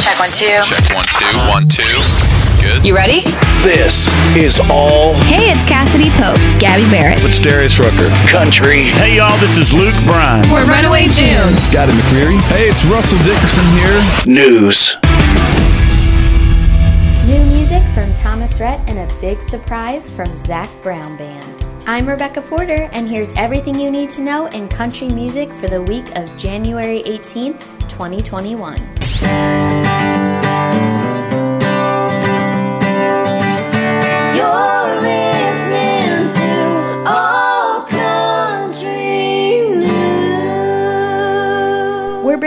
Check 0.00 0.18
one, 0.18 0.30
two. 0.30 0.60
Check 0.64 0.94
one, 0.94 1.04
two, 1.12 1.38
one, 1.48 1.68
two. 1.68 2.00
Good. 2.60 2.84
You 2.86 2.94
ready? 2.94 3.20
This 3.62 4.08
is 4.36 4.60
all 4.70 5.14
Hey, 5.24 5.50
it's 5.52 5.64
Cassadee 5.64 6.10
Pope, 6.16 6.36
Gabby 6.60 6.88
Barrett. 6.90 7.22
It's 7.22 7.38
Darius 7.38 7.78
Rucker. 7.78 8.08
country. 8.28 8.84
Hey 9.00 9.16
y'all, 9.16 9.38
this 9.38 9.56
is 9.56 9.72
Luke 9.72 9.94
Bryan. 10.04 10.48
We're 10.50 10.64
Runaway 10.66 11.08
June. 11.08 11.52
It's 11.56 11.66
Scotty 11.70 11.92
McCreery. 11.92 12.38
Hey, 12.48 12.64
it's 12.68 12.84
Russell 12.86 13.18
Dickerson 13.24 13.64
here. 13.76 14.00
News. 14.26 14.96
New 17.26 17.44
music 17.54 17.82
from 17.94 18.12
Thomas 18.14 18.58
Rhett 18.60 18.80
and 18.88 18.98
a 18.98 19.20
big 19.20 19.40
surprise 19.40 20.10
from 20.10 20.34
Zac 20.36 20.68
Brown 20.82 21.16
Band. 21.16 21.64
I'm 21.86 22.06
Rebecca 22.08 22.42
Porter, 22.42 22.88
and 22.92 23.08
here's 23.08 23.32
everything 23.34 23.78
you 23.78 23.90
need 23.90 24.10
to 24.10 24.20
know 24.22 24.46
in 24.46 24.68
country 24.68 25.08
music 25.08 25.48
for 25.50 25.68
the 25.68 25.82
week 25.82 26.14
of 26.16 26.34
January 26.36 27.02
18th, 27.04 27.60
2021. 27.88 28.76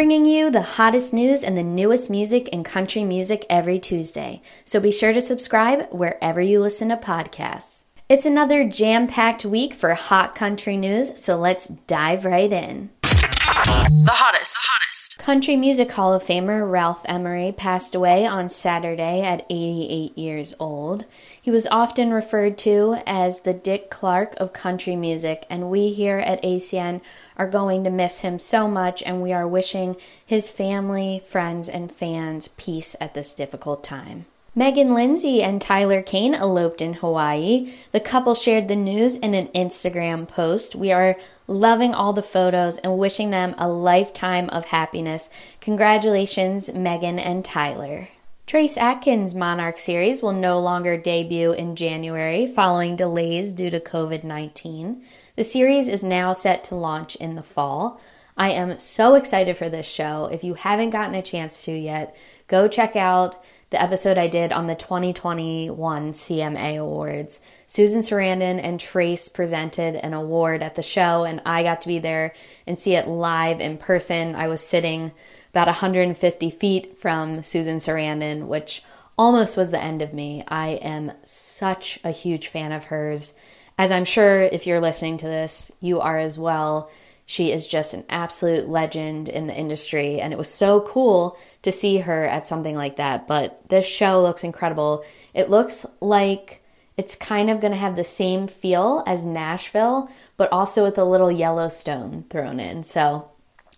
Bringing 0.04 0.26
you 0.26 0.52
the 0.52 0.62
hottest 0.62 1.14
news 1.14 1.46
and 1.46 1.58
the 1.58 1.64
newest 1.64 2.10
music 2.10 2.50
in 2.50 2.62
country 2.62 3.06
music 3.06 3.46
every 3.50 3.80
Tuesday, 3.80 4.42
so 4.66 4.78
be 4.78 4.92
sure 4.92 5.14
to 5.14 5.22
subscribe 5.22 5.88
wherever 5.94 6.42
you 6.42 6.60
listen 6.60 6.90
to 6.90 6.98
podcasts. 6.98 7.86
It's 8.10 8.26
another 8.26 8.68
jam 8.68 9.08
packed 9.08 9.46
week 9.46 9.74
for 9.74 9.94
hot 9.94 10.36
country 10.36 10.76
news, 10.76 11.18
so 11.24 11.38
let's 11.38 11.70
dive 11.70 12.26
right 12.26 12.52
in. 12.52 12.90
The 13.02 14.12
hottest. 14.12 14.56
The 14.56 14.62
hottest. 14.62 15.18
Country 15.20 15.56
Music 15.56 15.90
Hall 15.94 16.14
of 16.14 16.22
Famer 16.22 16.70
Ralph 16.70 17.02
Emery 17.06 17.54
passed 17.54 17.96
away 17.96 18.26
on 18.26 18.50
Saturday 18.50 19.22
at 19.22 19.46
88 19.50 20.18
years 20.18 20.54
old. 20.60 21.06
He 21.42 21.50
was 21.50 21.66
often 21.68 22.12
referred 22.12 22.58
to 22.58 22.98
as 23.08 23.40
the 23.40 23.54
Dick 23.54 23.90
Clark 23.90 24.36
of 24.36 24.52
country 24.52 24.98
music, 24.98 25.46
and 25.50 25.70
we 25.72 25.92
here 25.92 26.20
at 26.20 26.44
ACN 26.44 27.00
are 27.38 27.48
going 27.48 27.84
to 27.84 27.90
miss 27.90 28.20
him 28.20 28.40
so 28.40 28.68
much, 28.68 29.02
and 29.04 29.22
we 29.22 29.34
are 29.34 29.48
wishing 29.48 29.96
his 30.26 30.52
family, 30.52 31.22
friends, 31.24 31.68
and 31.70 31.92
fans 31.92 32.48
peace 32.50 32.96
at 33.02 33.14
this 33.14 33.34
difficult 33.34 33.84
time. 33.84 34.26
Megan 34.56 34.94
Lindsay 34.94 35.42
and 35.42 35.60
Tyler 35.60 36.04
Kane 36.04 36.36
eloped 36.36 36.80
in 36.80 36.94
Hawaii. 36.94 37.74
The 37.92 38.00
couple 38.00 38.36
shared 38.36 38.68
the 38.68 38.76
news 38.76 39.16
in 39.16 39.34
an 39.34 39.48
Instagram 39.48 40.28
post. 40.28 40.76
We 40.76 40.92
are 40.92 41.18
loving 41.48 41.96
all 41.96 42.14
the 42.14 42.22
photos 42.22 42.78
and 42.78 43.00
wishing 43.00 43.32
them 43.32 43.56
a 43.58 43.68
lifetime 43.68 44.50
of 44.52 44.66
happiness. 44.66 45.32
Congratulations, 45.60 46.72
Megan 46.72 47.18
and 47.18 47.44
Tyler. 47.44 48.10
Trace 48.46 48.78
Atkins' 48.78 49.34
Monarch 49.34 49.80
series 49.80 50.22
will 50.22 50.34
no 50.34 50.60
longer 50.60 50.98
debut 50.98 51.54
in 51.54 51.76
January 51.76 52.46
following 52.46 52.96
delays 52.96 53.54
due 53.54 53.72
to 53.72 53.80
COVID 53.80 54.24
19. 54.24 55.02
The 55.36 55.44
series 55.44 55.90
is 55.90 56.04
now 56.04 56.32
set 56.32 56.64
to 56.66 56.76
launch 56.76 57.16
in 57.16 57.34
the 57.34 57.42
fall. 57.42 58.00
I 58.38 58.52
am 58.52 58.78
so 58.78 59.16
excited 59.16 59.58
for 59.58 59.68
this 59.68 59.88
show. 59.88 60.30
If 60.32 60.44
you 60.44 60.54
haven't 60.54 60.92
gotten 60.92 61.16
a 61.16 61.24
chance 61.24 61.64
to 61.66 61.72
yet, 61.72 62.16
go 62.48 62.68
check 62.68 62.96
out 62.96 63.44
the 63.72 63.82
episode 63.82 64.20
I 64.20 64.28
did 64.28 64.52
on 64.52 64.68
the 64.68 64.76
2021 64.76 66.12
CMA 66.12 66.80
Awards. 66.80 67.44
Susan 67.66 68.02
Sarandon 68.02 68.60
and 68.64 68.80
Trace 68.80 69.28
presented 69.28 69.96
an 69.96 70.14
award 70.14 70.62
at 70.62 70.76
the 70.76 70.84
show, 70.84 71.24
and 71.24 71.42
I 71.48 71.64
got 71.64 71.82
to 71.82 71.88
be 71.88 71.98
there 71.98 72.34
and 72.68 72.78
see 72.78 72.94
it 72.94 73.08
live 73.08 73.60
in 73.60 73.80
person. 73.80 74.36
I 74.36 74.48
was 74.48 74.62
sitting 74.62 75.14
about 75.50 75.66
150 75.68 76.50
feet 76.52 77.00
from 77.00 77.42
Susan 77.42 77.78
Sarandon, 77.78 78.46
which 78.46 78.84
almost 79.18 79.58
was 79.58 79.72
the 79.72 79.82
end 79.82 80.04
of 80.04 80.14
me. 80.14 80.44
I 80.48 80.70
am 80.74 81.12
such 81.24 82.00
a 82.04 82.12
huge 82.12 82.50
fan 82.50 82.72
of 82.72 82.86
hers. 82.86 83.34
As 83.78 83.92
I'm 83.92 84.06
sure 84.06 84.42
if 84.42 84.68
you're 84.68 84.80
listening 84.80 85.18
to 85.18 85.26
this, 85.26 85.72
you 85.82 86.00
are 86.00 86.20
as 86.20 86.38
well. 86.38 86.92
She 87.26 87.52
is 87.52 87.68
just 87.68 87.94
an 87.94 88.04
absolute 88.10 88.68
legend 88.68 89.30
in 89.30 89.48
the 89.48 89.56
industry, 89.56 90.20
and 90.20 90.34
it 90.34 90.38
was 90.38 90.54
so 90.54 90.82
cool 90.82 91.38
to 91.62 91.72
see 91.72 92.00
her 92.00 92.26
at 92.26 92.46
something 92.46 92.76
like 92.76 92.98
that. 92.98 93.28
But 93.28 93.68
this 93.70 93.86
show 93.86 94.22
looks 94.22 94.44
incredible. 94.44 95.04
It 95.34 95.50
looks 95.50 95.86
like 96.02 96.64
it's 96.98 97.16
kind 97.16 97.50
of 97.50 97.60
going 97.60 97.72
to 97.72 97.80
have 97.80 97.96
the 97.96 98.04
same 98.04 98.48
feel 98.48 99.04
as 99.08 99.26
Nashville, 99.26 100.10
but 100.38 100.52
also 100.52 100.84
with 100.84 100.98
a 100.98 101.04
little 101.04 101.32
Yellowstone 101.32 102.26
thrown 102.30 102.60
in. 102.60 102.84
So, 102.84 103.30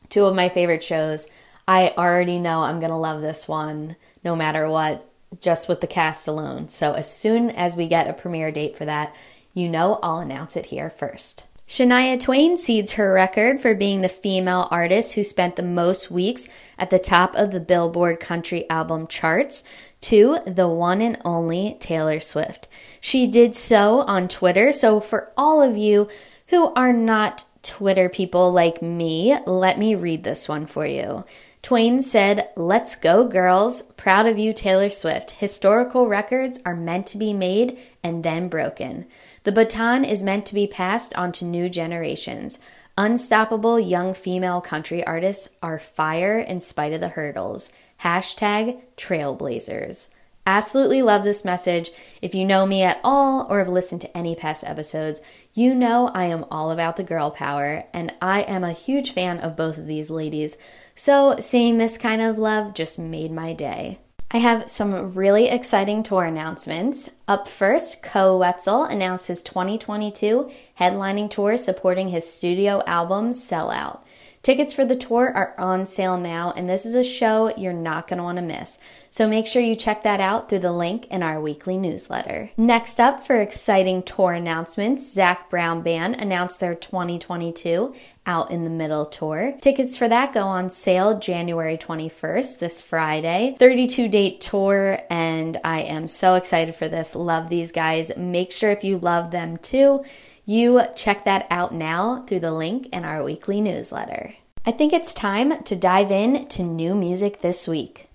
two 0.09 0.25
of 0.25 0.35
my 0.35 0.49
favorite 0.49 0.83
shows. 0.83 1.29
I 1.67 1.93
already 1.97 2.39
know 2.39 2.61
I'm 2.61 2.79
going 2.79 2.91
to 2.91 2.97
love 2.97 3.21
this 3.21 3.47
one 3.47 3.95
no 4.23 4.35
matter 4.35 4.67
what, 4.67 5.07
just 5.39 5.69
with 5.69 5.81
the 5.81 5.87
cast 5.87 6.27
alone. 6.27 6.67
So, 6.67 6.93
as 6.93 7.11
soon 7.11 7.51
as 7.51 7.77
we 7.77 7.87
get 7.87 8.09
a 8.09 8.13
premiere 8.13 8.51
date 8.51 8.77
for 8.77 8.85
that, 8.85 9.15
you 9.55 9.67
know 9.67 9.99
I'll 10.03 10.19
announce 10.19 10.55
it 10.55 10.67
here 10.67 10.91
first. 10.91 11.45
Shania 11.67 12.19
Twain 12.19 12.57
cedes 12.57 12.91
her 12.91 13.11
record 13.11 13.59
for 13.59 13.73
being 13.73 14.01
the 14.01 14.09
female 14.09 14.67
artist 14.69 15.15
who 15.15 15.23
spent 15.23 15.55
the 15.55 15.63
most 15.63 16.11
weeks 16.11 16.47
at 16.77 16.91
the 16.91 16.99
top 16.99 17.35
of 17.35 17.49
the 17.49 17.59
Billboard 17.59 18.19
Country 18.19 18.69
Album 18.69 19.07
charts 19.07 19.63
to 20.01 20.37
the 20.45 20.67
one 20.67 21.01
and 21.01 21.19
only 21.25 21.75
Taylor 21.79 22.19
Swift. 22.19 22.67
She 23.01 23.25
did 23.25 23.55
so 23.55 24.01
on 24.01 24.27
Twitter. 24.27 24.71
So, 24.71 24.99
for 24.99 25.31
all 25.35 25.59
of 25.59 25.75
you 25.75 26.07
who 26.49 26.71
are 26.75 26.93
not 26.93 27.45
Twitter 27.63 28.09
people 28.09 28.51
like 28.51 28.83
me, 28.83 29.35
let 29.47 29.79
me 29.79 29.95
read 29.95 30.23
this 30.23 30.47
one 30.47 30.67
for 30.67 30.85
you. 30.85 31.25
Twain 31.63 32.03
said, 32.03 32.49
Let's 32.55 32.95
go, 32.95 33.27
girls. 33.27 33.81
Proud 33.81 34.27
of 34.27 34.37
you, 34.37 34.53
Taylor 34.53 34.91
Swift. 34.91 35.31
Historical 35.31 36.05
records 36.05 36.59
are 36.63 36.75
meant 36.75 37.07
to 37.07 37.17
be 37.17 37.33
made 37.33 37.79
and 38.03 38.23
then 38.23 38.49
broken. 38.49 39.07
The 39.45 39.51
baton 39.51 40.03
is 40.03 40.23
meant 40.23 40.47
to 40.47 40.55
be 40.55 40.65
passed 40.65 41.15
on 41.15 41.31
to 41.33 41.45
new 41.45 41.69
generations. 41.69 42.57
Unstoppable 42.97 43.79
young 43.79 44.15
female 44.15 44.59
country 44.59 45.05
artists 45.05 45.49
are 45.61 45.77
fire 45.77 46.39
in 46.39 46.59
spite 46.59 46.93
of 46.93 46.99
the 46.99 47.09
hurdles. 47.09 47.71
Hashtag 48.01 48.81
trailblazers. 48.97 50.09
Absolutely 50.47 51.03
love 51.03 51.23
this 51.23 51.45
message. 51.45 51.91
If 52.23 52.33
you 52.33 52.43
know 52.43 52.65
me 52.65 52.81
at 52.81 52.99
all 53.03 53.45
or 53.47 53.59
have 53.59 53.69
listened 53.69 54.01
to 54.01 54.17
any 54.17 54.33
past 54.33 54.63
episodes, 54.63 55.21
you 55.53 55.75
know 55.75 56.09
I 56.15 56.25
am 56.25 56.45
all 56.49 56.71
about 56.71 56.95
the 56.95 57.03
girl 57.03 57.29
power, 57.29 57.83
and 57.93 58.13
I 58.23 58.41
am 58.41 58.63
a 58.63 58.71
huge 58.71 59.11
fan 59.11 59.39
of 59.39 59.55
both 59.55 59.77
of 59.77 59.85
these 59.85 60.09
ladies. 60.09 60.57
So, 60.95 61.35
seeing 61.39 61.77
this 61.77 61.99
kind 61.99 62.21
of 62.21 62.39
love 62.39 62.73
just 62.73 62.97
made 62.97 63.31
my 63.31 63.53
day. 63.53 63.99
I 64.31 64.37
have 64.37 64.69
some 64.69 65.13
really 65.13 65.47
exciting 65.49 66.01
tour 66.01 66.23
announcements. 66.23 67.09
Up 67.27 67.47
first, 67.47 68.01
Koe 68.01 68.37
Wetzel 68.37 68.83
announced 68.83 69.27
his 69.27 69.41
2022 69.43 70.49
headlining 70.79 71.29
tour 71.29 71.57
supporting 71.57 72.07
his 72.07 72.29
studio 72.29 72.81
album 72.87 73.33
Sellout. 73.33 73.99
Tickets 74.45 74.73
for 74.73 74.85
the 74.85 74.95
tour 74.95 75.31
are 75.33 75.55
on 75.57 75.87
sale 75.87 76.19
now, 76.19 76.53
and 76.55 76.69
this 76.69 76.85
is 76.85 76.93
a 76.93 77.03
show 77.03 77.51
you're 77.57 77.73
not 77.73 78.07
going 78.07 78.19
to 78.19 78.23
want 78.23 78.35
to 78.35 78.43
miss. 78.43 78.77
So 79.09 79.27
make 79.27 79.47
sure 79.47 79.59
you 79.59 79.75
check 79.75 80.03
that 80.03 80.21
out 80.21 80.49
through 80.49 80.59
the 80.59 80.71
link 80.71 81.07
in 81.07 81.23
our 81.23 81.41
weekly 81.41 81.79
newsletter. 81.79 82.51
Next 82.55 82.99
up, 82.99 83.25
for 83.25 83.37
exciting 83.37 84.03
tour 84.03 84.33
announcements, 84.33 85.11
Zac 85.11 85.49
Brown 85.49 85.81
Band 85.81 86.17
announced 86.21 86.59
their 86.59 86.75
2022 86.75 87.95
Out 88.27 88.51
in 88.51 88.63
the 88.63 88.69
Middle 88.69 89.07
tour. 89.07 89.57
Tickets 89.61 89.97
for 89.97 90.07
that 90.09 90.31
go 90.31 90.41
on 90.41 90.69
sale 90.69 91.17
January 91.17 91.75
21st, 91.75 92.59
this 92.59 92.83
Friday. 92.83 93.55
32 93.57 94.07
date 94.07 94.41
tour, 94.41 94.99
and 95.09 95.59
I 95.63 95.81
am 95.81 96.07
so 96.07 96.35
excited 96.35 96.75
for 96.75 96.87
this. 96.87 97.15
Love 97.15 97.49
these 97.49 97.71
guys. 97.71 98.15
Make 98.15 98.51
sure 98.51 98.69
if 98.69 98.83
you 98.83 98.99
love 98.99 99.31
them 99.31 99.57
too, 99.57 100.03
you 100.45 100.83
check 100.95 101.25
that 101.25 101.47
out 101.49 101.73
now 101.73 102.23
through 102.27 102.39
the 102.39 102.51
link 102.51 102.87
in 102.93 103.03
our 103.03 103.23
weekly 103.23 103.61
newsletter. 103.61 104.35
I 104.65 104.71
think 104.71 104.93
it's 104.93 105.13
time 105.13 105.63
to 105.63 105.75
dive 105.75 106.11
in 106.11 106.47
to 106.49 106.63
new 106.63 106.95
music 106.95 107.41
this 107.41 107.67
week. 107.67 108.09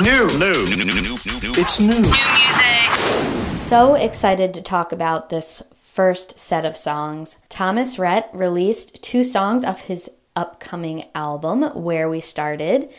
New, 0.00 0.26
new. 0.38 0.52
It's 1.54 1.80
new. 1.80 1.88
New 1.88 2.00
music. 2.00 3.56
So 3.56 3.94
excited 3.94 4.54
to 4.54 4.62
talk 4.62 4.92
about 4.92 5.28
this 5.28 5.62
first 5.76 6.38
set 6.38 6.64
of 6.64 6.76
songs. 6.76 7.38
Thomas 7.50 7.98
Rhett 7.98 8.30
released 8.32 9.02
two 9.02 9.22
songs 9.22 9.62
of 9.62 9.82
his 9.82 10.10
upcoming 10.34 11.04
album, 11.14 11.62
Where 11.74 12.08
We 12.08 12.20
Started. 12.20 12.90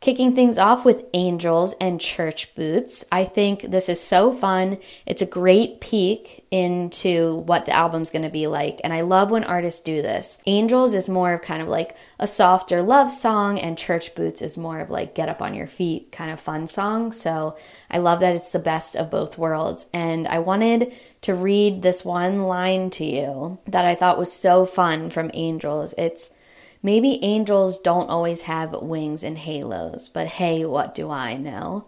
Kicking 0.00 0.34
things 0.34 0.56
off 0.56 0.86
with 0.86 1.04
Angels 1.12 1.74
and 1.78 2.00
Church 2.00 2.54
Boots. 2.54 3.04
I 3.12 3.26
think 3.26 3.64
this 3.64 3.86
is 3.86 4.00
so 4.00 4.32
fun. 4.32 4.78
It's 5.04 5.20
a 5.20 5.26
great 5.26 5.82
peek 5.82 6.46
into 6.50 7.40
what 7.44 7.66
the 7.66 7.72
album's 7.72 8.08
going 8.08 8.22
to 8.22 8.30
be 8.30 8.46
like. 8.46 8.80
And 8.82 8.94
I 8.94 9.02
love 9.02 9.30
when 9.30 9.44
artists 9.44 9.82
do 9.82 10.00
this. 10.00 10.42
Angels 10.46 10.94
is 10.94 11.10
more 11.10 11.34
of 11.34 11.42
kind 11.42 11.60
of 11.60 11.68
like 11.68 11.98
a 12.18 12.26
softer 12.26 12.80
love 12.80 13.12
song, 13.12 13.58
and 13.58 13.76
Church 13.76 14.14
Boots 14.14 14.40
is 14.40 14.56
more 14.56 14.80
of 14.80 14.88
like 14.88 15.14
get 15.14 15.28
up 15.28 15.42
on 15.42 15.52
your 15.52 15.66
feet 15.66 16.10
kind 16.12 16.30
of 16.30 16.40
fun 16.40 16.66
song. 16.66 17.12
So 17.12 17.58
I 17.90 17.98
love 17.98 18.20
that 18.20 18.34
it's 18.34 18.52
the 18.52 18.58
best 18.58 18.96
of 18.96 19.10
both 19.10 19.36
worlds. 19.36 19.90
And 19.92 20.26
I 20.28 20.38
wanted 20.38 20.94
to 21.20 21.34
read 21.34 21.82
this 21.82 22.06
one 22.06 22.44
line 22.44 22.88
to 22.92 23.04
you 23.04 23.58
that 23.66 23.84
I 23.84 23.94
thought 23.94 24.16
was 24.16 24.32
so 24.32 24.64
fun 24.64 25.10
from 25.10 25.30
Angels. 25.34 25.92
It's 25.98 26.34
Maybe 26.82 27.22
angels 27.22 27.78
don't 27.78 28.08
always 28.08 28.42
have 28.42 28.72
wings 28.72 29.22
and 29.22 29.36
halos, 29.36 30.08
but 30.08 30.26
hey, 30.26 30.64
what 30.64 30.94
do 30.94 31.10
I 31.10 31.36
know? 31.36 31.86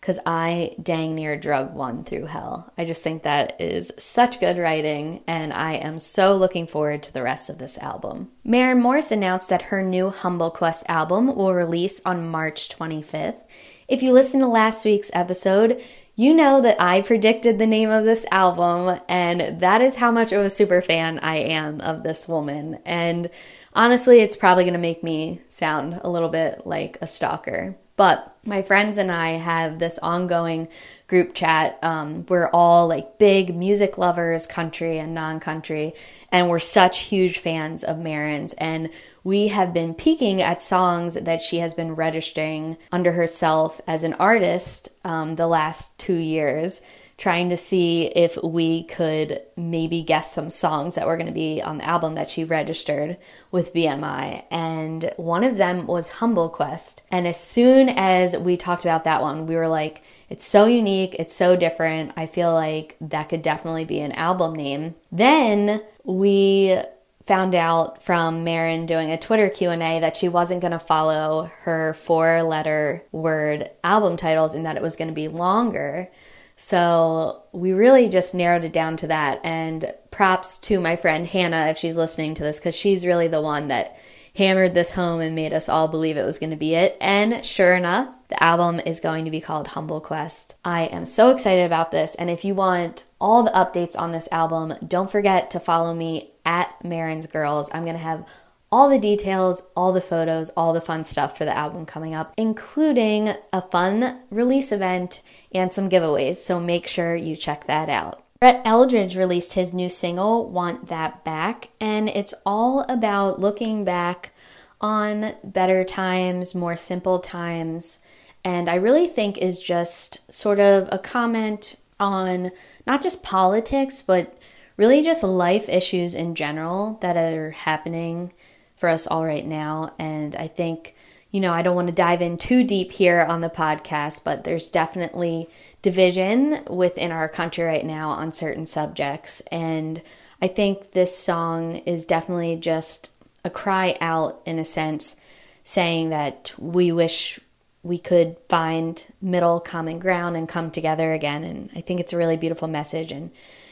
Because 0.00 0.18
I 0.26 0.74
dang 0.82 1.14
near 1.14 1.36
drug 1.36 1.74
one 1.74 2.02
through 2.02 2.26
hell. 2.26 2.72
I 2.76 2.84
just 2.84 3.04
think 3.04 3.22
that 3.22 3.60
is 3.60 3.92
such 3.98 4.40
good 4.40 4.58
writing, 4.58 5.22
and 5.28 5.52
I 5.52 5.74
am 5.74 6.00
so 6.00 6.36
looking 6.36 6.66
forward 6.66 7.04
to 7.04 7.12
the 7.12 7.22
rest 7.22 7.48
of 7.48 7.58
this 7.58 7.78
album. 7.78 8.30
Maren 8.42 8.80
Morris 8.80 9.12
announced 9.12 9.48
that 9.50 9.62
her 9.62 9.80
new 9.80 10.10
Humble 10.10 10.50
Quest 10.50 10.84
album 10.88 11.36
will 11.36 11.54
release 11.54 12.02
on 12.04 12.28
March 12.28 12.68
25th. 12.68 13.48
If 13.86 14.02
you 14.02 14.12
listened 14.12 14.42
to 14.42 14.48
last 14.48 14.84
week's 14.84 15.10
episode, 15.14 15.80
you 16.16 16.34
know 16.34 16.60
that 16.60 16.80
I 16.80 17.00
predicted 17.00 17.58
the 17.58 17.66
name 17.66 17.90
of 17.90 18.04
this 18.04 18.26
album, 18.32 19.00
and 19.08 19.60
that 19.60 19.80
is 19.80 19.96
how 19.96 20.10
much 20.10 20.32
of 20.32 20.44
a 20.44 20.50
super 20.50 20.82
fan 20.82 21.20
I 21.20 21.36
am 21.36 21.80
of 21.80 22.02
this 22.02 22.26
woman. 22.26 22.80
And 22.84 23.30
honestly, 23.74 24.20
it's 24.20 24.36
probably 24.36 24.64
going 24.64 24.74
to 24.74 24.80
make 24.80 25.02
me 25.02 25.40
sound 25.48 26.00
a 26.02 26.10
little 26.10 26.28
bit 26.28 26.66
like 26.66 26.98
a 27.00 27.06
stalker. 27.06 27.76
But 27.96 28.36
my 28.44 28.62
friends 28.62 28.98
and 28.98 29.12
I 29.12 29.32
have 29.32 29.78
this 29.78 29.98
ongoing 29.98 30.68
group 31.06 31.34
chat. 31.34 31.78
Um, 31.82 32.24
we're 32.26 32.48
all 32.48 32.88
like 32.88 33.18
big 33.18 33.54
music 33.54 33.98
lovers, 33.98 34.46
country 34.46 34.98
and 34.98 35.14
non 35.14 35.40
country, 35.40 35.92
and 36.30 36.48
we're 36.48 36.58
such 36.58 37.00
huge 37.00 37.38
fans 37.38 37.84
of 37.84 37.98
Maren's. 37.98 38.54
And 38.54 38.88
we 39.24 39.48
have 39.48 39.72
been 39.72 39.94
peeking 39.94 40.42
at 40.42 40.60
songs 40.60 41.14
that 41.14 41.40
she 41.40 41.58
has 41.58 41.74
been 41.74 41.94
registering 41.94 42.76
under 42.90 43.12
herself 43.12 43.80
as 43.86 44.04
an 44.04 44.14
artist 44.14 44.88
um, 45.04 45.36
the 45.36 45.46
last 45.46 45.98
two 45.98 46.16
years, 46.16 46.80
trying 47.22 47.48
to 47.50 47.56
see 47.56 48.06
if 48.16 48.36
we 48.42 48.82
could 48.82 49.40
maybe 49.56 50.02
guess 50.02 50.34
some 50.34 50.50
songs 50.50 50.96
that 50.96 51.06
were 51.06 51.16
going 51.16 51.28
to 51.28 51.32
be 51.32 51.62
on 51.62 51.78
the 51.78 51.84
album 51.84 52.14
that 52.14 52.28
she 52.28 52.42
registered 52.42 53.16
with 53.52 53.72
BMI. 53.72 54.42
And 54.50 55.08
one 55.16 55.44
of 55.44 55.56
them 55.56 55.86
was 55.86 56.14
Humble 56.14 56.48
Quest. 56.48 57.02
And 57.12 57.28
as 57.28 57.38
soon 57.38 57.88
as 57.90 58.36
we 58.36 58.56
talked 58.56 58.82
about 58.82 59.04
that 59.04 59.22
one, 59.22 59.46
we 59.46 59.54
were 59.54 59.68
like, 59.68 60.02
it's 60.30 60.44
so 60.44 60.66
unique, 60.66 61.14
it's 61.16 61.32
so 61.32 61.54
different. 61.54 62.10
I 62.16 62.26
feel 62.26 62.52
like 62.52 62.96
that 63.00 63.28
could 63.28 63.42
definitely 63.42 63.84
be 63.84 64.00
an 64.00 64.10
album 64.10 64.56
name. 64.56 64.96
Then 65.12 65.80
we 66.02 66.76
found 67.24 67.54
out 67.54 68.02
from 68.02 68.42
Maren 68.42 68.84
doing 68.84 69.12
a 69.12 69.16
Twitter 69.16 69.48
Q&A 69.48 70.00
that 70.00 70.16
she 70.16 70.28
wasn't 70.28 70.60
going 70.60 70.72
to 70.72 70.80
follow 70.80 71.52
her 71.60 71.94
four-letter 71.94 73.04
word 73.12 73.70
album 73.84 74.16
titles 74.16 74.56
and 74.56 74.66
that 74.66 74.74
it 74.74 74.82
was 74.82 74.96
going 74.96 75.06
to 75.06 75.14
be 75.14 75.28
longer. 75.28 76.10
So 76.56 77.42
we 77.52 77.72
really 77.72 78.08
just 78.08 78.34
narrowed 78.34 78.64
it 78.64 78.72
down 78.72 78.96
to 78.98 79.06
that 79.08 79.40
and 79.44 79.92
props 80.10 80.58
to 80.60 80.80
my 80.80 80.96
friend 80.96 81.26
Hannah 81.26 81.68
if 81.68 81.78
she's 81.78 81.96
listening 81.96 82.34
to 82.34 82.42
this 82.42 82.60
cuz 82.60 82.74
she's 82.74 83.06
really 83.06 83.28
the 83.28 83.40
one 83.40 83.68
that 83.68 83.98
hammered 84.34 84.74
this 84.74 84.92
home 84.92 85.20
and 85.20 85.34
made 85.34 85.52
us 85.52 85.68
all 85.68 85.88
believe 85.88 86.16
it 86.16 86.24
was 86.24 86.38
going 86.38 86.50
to 86.50 86.56
be 86.56 86.74
it. 86.74 86.96
And 87.00 87.44
sure 87.44 87.74
enough, 87.74 88.08
the 88.28 88.42
album 88.42 88.80
is 88.80 89.00
going 89.00 89.24
to 89.26 89.30
be 89.30 89.40
called 89.40 89.68
Humble 89.68 90.00
Quest. 90.00 90.54
I 90.64 90.84
am 90.84 91.04
so 91.04 91.30
excited 91.30 91.66
about 91.66 91.90
this. 91.90 92.14
And 92.14 92.30
if 92.30 92.44
you 92.44 92.54
want 92.54 93.04
all 93.20 93.42
the 93.42 93.50
updates 93.50 93.98
on 93.98 94.12
this 94.12 94.28
album, 94.32 94.74
don't 94.86 95.10
forget 95.10 95.50
to 95.50 95.60
follow 95.60 95.94
me 95.94 96.30
at 96.46 96.82
Maren's 96.82 97.26
Girls. 97.26 97.70
I'm 97.74 97.84
going 97.84 97.96
to 97.96 98.02
have 98.02 98.26
all 98.72 98.88
the 98.88 98.98
details, 98.98 99.64
all 99.76 99.92
the 99.92 100.00
photos, 100.00 100.48
all 100.50 100.72
the 100.72 100.80
fun 100.80 101.04
stuff 101.04 101.36
for 101.36 101.44
the 101.44 101.56
album 101.56 101.84
coming 101.84 102.14
up, 102.14 102.32
including 102.38 103.34
a 103.52 103.60
fun 103.60 104.18
release 104.30 104.72
event 104.72 105.22
and 105.54 105.72
some 105.72 105.90
giveaways. 105.90 106.36
So 106.36 106.58
make 106.58 106.86
sure 106.86 107.14
you 107.14 107.36
check 107.36 107.66
that 107.66 107.90
out. 107.90 108.24
Brett 108.40 108.64
Eldredge 108.64 109.16
released 109.16 109.52
his 109.52 109.72
new 109.72 109.88
single, 109.88 110.48
Want 110.48 110.88
That 110.88 111.22
Back, 111.22 111.68
and 111.78 112.08
it's 112.08 112.34
all 112.44 112.84
about 112.88 113.38
looking 113.38 113.84
back 113.84 114.32
on 114.80 115.34
better 115.44 115.84
times, 115.84 116.54
more 116.54 116.74
simple 116.74 117.20
times, 117.20 118.00
and 118.44 118.68
I 118.68 118.74
really 118.74 119.06
think 119.06 119.38
is 119.38 119.60
just 119.60 120.18
sort 120.32 120.58
of 120.58 120.88
a 120.90 120.98
comment 120.98 121.76
on 122.00 122.50
not 122.84 123.00
just 123.00 123.22
politics, 123.22 124.02
but 124.02 124.36
really 124.76 125.02
just 125.02 125.22
life 125.22 125.68
issues 125.68 126.16
in 126.16 126.34
general 126.34 126.98
that 127.00 127.16
are 127.16 127.52
happening 127.52 128.32
for 128.82 128.88
us 128.88 129.06
all 129.06 129.24
right 129.24 129.46
now. 129.46 129.94
And 129.96 130.34
I 130.34 130.48
think, 130.48 130.96
you 131.30 131.38
know, 131.38 131.52
I 131.52 131.62
don't 131.62 131.76
want 131.76 131.86
to 131.86 131.94
dive 131.94 132.20
in 132.20 132.36
too 132.36 132.64
deep 132.64 132.90
here 132.90 133.22
on 133.22 133.40
the 133.40 133.48
podcast, 133.48 134.24
but 134.24 134.42
there's 134.42 134.70
definitely 134.70 135.48
division 135.82 136.64
within 136.68 137.12
our 137.12 137.28
country 137.28 137.62
right 137.62 137.86
now 137.86 138.10
on 138.10 138.32
certain 138.32 138.66
subjects. 138.66 139.40
And 139.52 140.02
I 140.40 140.48
think 140.48 140.90
this 140.90 141.16
song 141.16 141.76
is 141.86 142.06
definitely 142.06 142.56
just 142.56 143.12
a 143.44 143.50
cry 143.50 143.96
out, 144.00 144.42
in 144.44 144.58
a 144.58 144.64
sense, 144.64 145.14
saying 145.62 146.10
that 146.10 146.52
we 146.58 146.90
wish 146.90 147.38
we 147.84 147.98
could 147.98 148.36
find 148.48 149.06
middle 149.20 149.60
common 149.60 150.00
ground 150.00 150.36
and 150.36 150.48
come 150.48 150.72
together 150.72 151.12
again. 151.12 151.44
And 151.44 151.70
I 151.76 151.82
think 151.82 152.00
it's 152.00 152.12
a 152.12 152.18
really 152.18 152.36
beautiful 152.36 152.66
message 152.66 153.12
and 153.12 153.30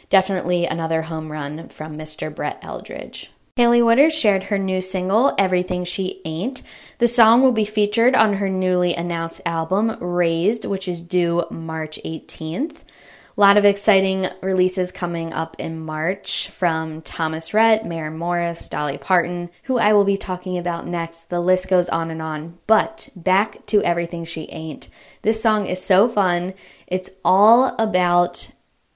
definitely 0.09 0.67
another 0.67 1.03
home 1.03 1.33
run 1.33 1.69
from 1.69 1.99
Mr. 1.99 2.33
Brett 2.33 2.63
Eldredge. 2.63 3.31
Hailey 3.61 3.83
Whitters 3.83 4.15
shared 4.15 4.45
her 4.45 4.57
new 4.57 4.81
single, 4.81 5.35
Everything 5.37 5.85
She 5.85 6.23
Ain't. 6.25 6.63
The 6.97 7.07
song 7.07 7.43
will 7.43 7.53
be 7.53 7.67
featured 7.67 8.15
on 8.15 8.33
her 8.37 8.49
newly 8.49 8.95
announced 8.95 9.43
album, 9.45 9.99
Raised, 10.01 10.65
which 10.65 10.89
is 10.89 11.03
due 11.03 11.45
March 11.51 12.01
18th. 12.03 12.85
A 13.37 13.39
lot 13.39 13.59
of 13.59 13.67
exciting 13.67 14.29
releases 14.41 14.91
coming 14.91 15.35
up 15.35 15.57
in 15.59 15.79
March 15.79 16.49
from 16.49 17.03
Thomas 17.03 17.53
Rhett, 17.53 17.85
Maren 17.85 18.17
Morris, 18.17 18.67
Dolly 18.67 18.97
Parton, 18.97 19.51
who 19.65 19.77
I 19.77 19.93
will 19.93 20.05
be 20.05 20.17
talking 20.17 20.57
about 20.57 20.87
next. 20.87 21.25
The 21.25 21.39
list 21.39 21.69
goes 21.69 21.91
on 21.91 22.11
and 22.11 22.23
on. 22.23 22.59
But 22.67 23.11
back 23.15 23.67
to 23.67 23.83
Everything 23.83 24.25
She 24.25 24.49
Ain't. 24.49 24.89
This 25.21 25.43
song 25.43 25.67
is 25.67 25.85
so 25.85 26.09
fun. 26.09 26.55
It's 26.87 27.11
all 27.23 27.77
about 27.79 28.53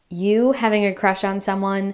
you 0.08 0.52
having 0.52 0.86
a 0.86 0.94
crush 0.94 1.22
on 1.22 1.42
someone 1.42 1.92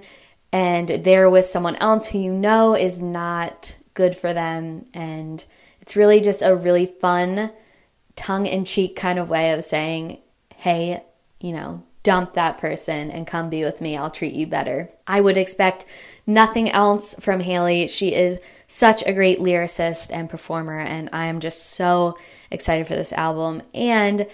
and 0.52 0.88
they're 0.88 1.31
with 1.31 1.47
someone 1.47 1.76
else 1.76 2.08
who 2.08 2.19
you 2.19 2.32
know 2.32 2.75
is 2.75 3.02
not 3.02 3.76
good 3.94 4.17
for 4.17 4.32
them. 4.32 4.87
And 4.93 5.44
it's 5.81 5.97
really 5.97 6.20
just 6.20 6.43
a 6.43 6.55
really 6.55 6.87
fun, 6.87 7.50
tongue 8.17 8.47
in 8.47 8.64
cheek 8.64 8.97
kind 8.97 9.19
of 9.19 9.29
way 9.29 9.52
of 9.52 9.64
saying, 9.64 10.19
hey, 10.56 11.02
you 11.41 11.52
know, 11.52 11.82
dump 12.02 12.32
that 12.32 12.58
person 12.58 13.11
and 13.11 13.26
come 13.26 13.50
be 13.50 13.62
with 13.62 13.81
me. 13.81 13.97
I'll 13.97 14.11
treat 14.11 14.35
you 14.35 14.47
better. 14.47 14.91
I 15.06 15.20
would 15.20 15.37
expect 15.37 15.87
nothing 16.26 16.70
else 16.70 17.14
from 17.20 17.41
Hailey. 17.41 17.88
She 17.88 18.14
is 18.14 18.41
such 18.67 19.03
a 19.06 19.12
great 19.12 19.38
lyricist 19.38 20.11
and 20.12 20.29
performer, 20.29 20.81
and 20.81 21.11
I 21.12 21.26
am 21.26 21.41
just 21.41 21.67
so 21.75 22.17
excited 22.50 22.87
for 22.87 22.94
this 22.94 23.12
album. 23.12 23.62
And 23.75 24.26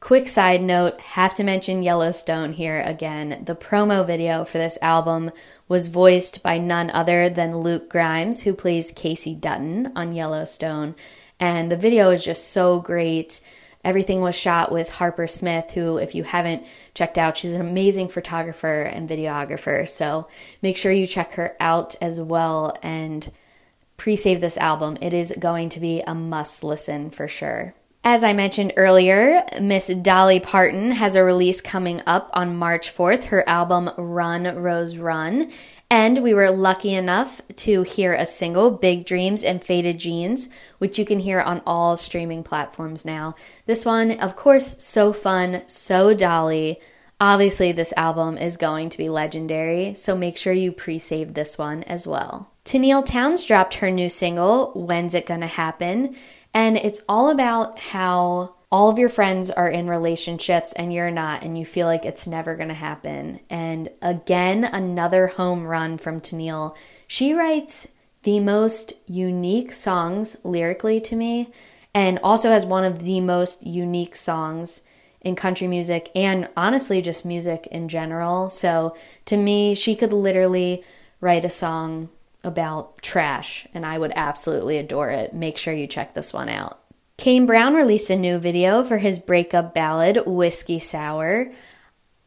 Quick 0.00 0.28
side 0.28 0.62
note 0.62 0.98
have 1.02 1.34
to 1.34 1.44
mention 1.44 1.82
Yellowstone 1.82 2.54
here 2.54 2.80
again. 2.80 3.42
The 3.44 3.54
promo 3.54 4.04
video 4.04 4.46
for 4.46 4.56
this 4.56 4.78
album 4.80 5.30
was 5.70 5.86
voiced 5.86 6.42
by 6.42 6.58
none 6.58 6.90
other 6.90 7.28
than 7.30 7.58
Luke 7.58 7.88
Grimes, 7.88 8.42
who 8.42 8.52
plays 8.52 8.90
Kayce 8.90 9.40
Dutton 9.40 9.92
on 9.94 10.12
Yellowstone. 10.12 10.96
And 11.38 11.70
the 11.70 11.76
video 11.76 12.10
is 12.10 12.24
just 12.24 12.48
so 12.48 12.80
great. 12.80 13.40
Everything 13.84 14.20
was 14.20 14.34
shot 14.34 14.72
with 14.72 14.96
Harper 14.96 15.28
Smith, 15.28 15.70
who, 15.70 15.96
if 15.96 16.12
you 16.12 16.24
haven't 16.24 16.66
checked 16.92 17.16
out, 17.16 17.36
she's 17.36 17.52
an 17.52 17.60
amazing 17.60 18.08
photographer 18.08 18.82
and 18.82 19.08
videographer. 19.08 19.88
So 19.88 20.26
make 20.60 20.76
sure 20.76 20.90
you 20.90 21.06
check 21.06 21.34
her 21.34 21.56
out 21.60 21.94
as 22.02 22.20
well 22.20 22.76
and 22.82 23.30
pre 23.96 24.16
save 24.16 24.40
this 24.40 24.58
album. 24.58 24.98
It 25.00 25.14
is 25.14 25.32
going 25.38 25.68
to 25.68 25.78
be 25.78 26.00
a 26.00 26.16
must 26.16 26.64
listen 26.64 27.10
for 27.10 27.28
sure. 27.28 27.74
As 28.02 28.24
I 28.24 28.32
mentioned 28.32 28.72
earlier, 28.78 29.44
Miss 29.60 29.88
Dolly 29.88 30.40
Parton 30.40 30.92
has 30.92 31.14
a 31.14 31.22
release 31.22 31.60
coming 31.60 32.00
up 32.06 32.30
on 32.32 32.56
March 32.56 32.94
4th, 32.96 33.24
her 33.24 33.46
album 33.46 33.90
Run 33.98 34.44
Rose 34.56 34.96
Run. 34.96 35.50
And 35.90 36.22
we 36.22 36.32
were 36.32 36.50
lucky 36.50 36.94
enough 36.94 37.42
to 37.56 37.82
hear 37.82 38.14
a 38.14 38.24
single, 38.24 38.70
Big 38.70 39.04
Dreams 39.04 39.44
and 39.44 39.62
Faded 39.62 39.98
Jeans, 39.98 40.48
which 40.78 40.98
you 40.98 41.04
can 41.04 41.18
hear 41.18 41.40
on 41.40 41.60
all 41.66 41.98
streaming 41.98 42.42
platforms 42.42 43.04
now. 43.04 43.34
This 43.66 43.84
one, 43.84 44.12
of 44.12 44.34
course, 44.34 44.82
so 44.82 45.12
fun, 45.12 45.62
so 45.66 46.14
Dolly. 46.14 46.80
Obviously, 47.20 47.70
this 47.70 47.92
album 47.98 48.38
is 48.38 48.56
going 48.56 48.88
to 48.88 48.96
be 48.96 49.10
legendary, 49.10 49.94
so 49.94 50.16
make 50.16 50.38
sure 50.38 50.54
you 50.54 50.72
pre 50.72 50.96
save 50.98 51.34
this 51.34 51.58
one 51.58 51.82
as 51.82 52.06
well. 52.06 52.50
Tenille 52.64 53.04
Towns 53.04 53.44
dropped 53.44 53.74
her 53.74 53.90
new 53.90 54.08
single, 54.08 54.72
When's 54.74 55.14
It 55.14 55.26
Gonna 55.26 55.46
Happen? 55.46 56.16
And 56.52 56.76
it's 56.76 57.02
all 57.08 57.30
about 57.30 57.78
how 57.78 58.54
all 58.72 58.88
of 58.88 58.98
your 58.98 59.08
friends 59.08 59.50
are 59.50 59.68
in 59.68 59.88
relationships 59.88 60.72
and 60.72 60.92
you're 60.92 61.10
not, 61.10 61.42
and 61.42 61.58
you 61.58 61.64
feel 61.64 61.86
like 61.86 62.04
it's 62.04 62.26
never 62.26 62.56
to 62.68 62.74
happen. 62.74 63.40
And 63.50 63.90
again, 64.00 64.64
another 64.64 65.26
home 65.28 65.64
run 65.66 65.98
from 65.98 66.20
Tenille. 66.20 66.76
She 67.06 67.32
writes 67.34 67.88
the 68.22 68.38
most 68.38 68.92
unique 69.06 69.72
songs 69.72 70.36
lyrically 70.44 71.00
to 71.00 71.16
me, 71.16 71.50
and 71.94 72.20
also 72.22 72.50
has 72.50 72.64
one 72.64 72.84
of 72.84 73.02
the 73.02 73.20
most 73.20 73.66
unique 73.66 74.14
songs 74.14 74.82
in 75.20 75.34
country 75.34 75.66
music 75.66 76.10
and 76.14 76.48
honestly 76.56 77.02
just 77.02 77.24
music 77.24 77.66
in 77.70 77.88
general. 77.88 78.48
So 78.48 78.96
to 79.26 79.36
me, 79.36 79.74
she 79.74 79.96
could 79.96 80.12
literally 80.12 80.84
write 81.20 81.44
a 81.44 81.50
song 81.50 82.08
about 82.42 83.02
trash, 83.02 83.66
and 83.74 83.84
I 83.84 83.98
would 83.98 84.12
absolutely 84.14 84.78
adore 84.78 85.10
it. 85.10 85.34
Make 85.34 85.58
sure 85.58 85.74
you 85.74 85.86
check 85.86 86.14
this 86.14 86.32
one 86.32 86.48
out. 86.48 86.80
Kane 87.16 87.44
Brown 87.44 87.74
released 87.74 88.08
a 88.08 88.16
new 88.16 88.38
video 88.38 88.82
for 88.82 88.98
his 88.98 89.18
breakup 89.18 89.74
ballad, 89.74 90.22
Whiskey 90.24 90.78
Sour. 90.78 91.52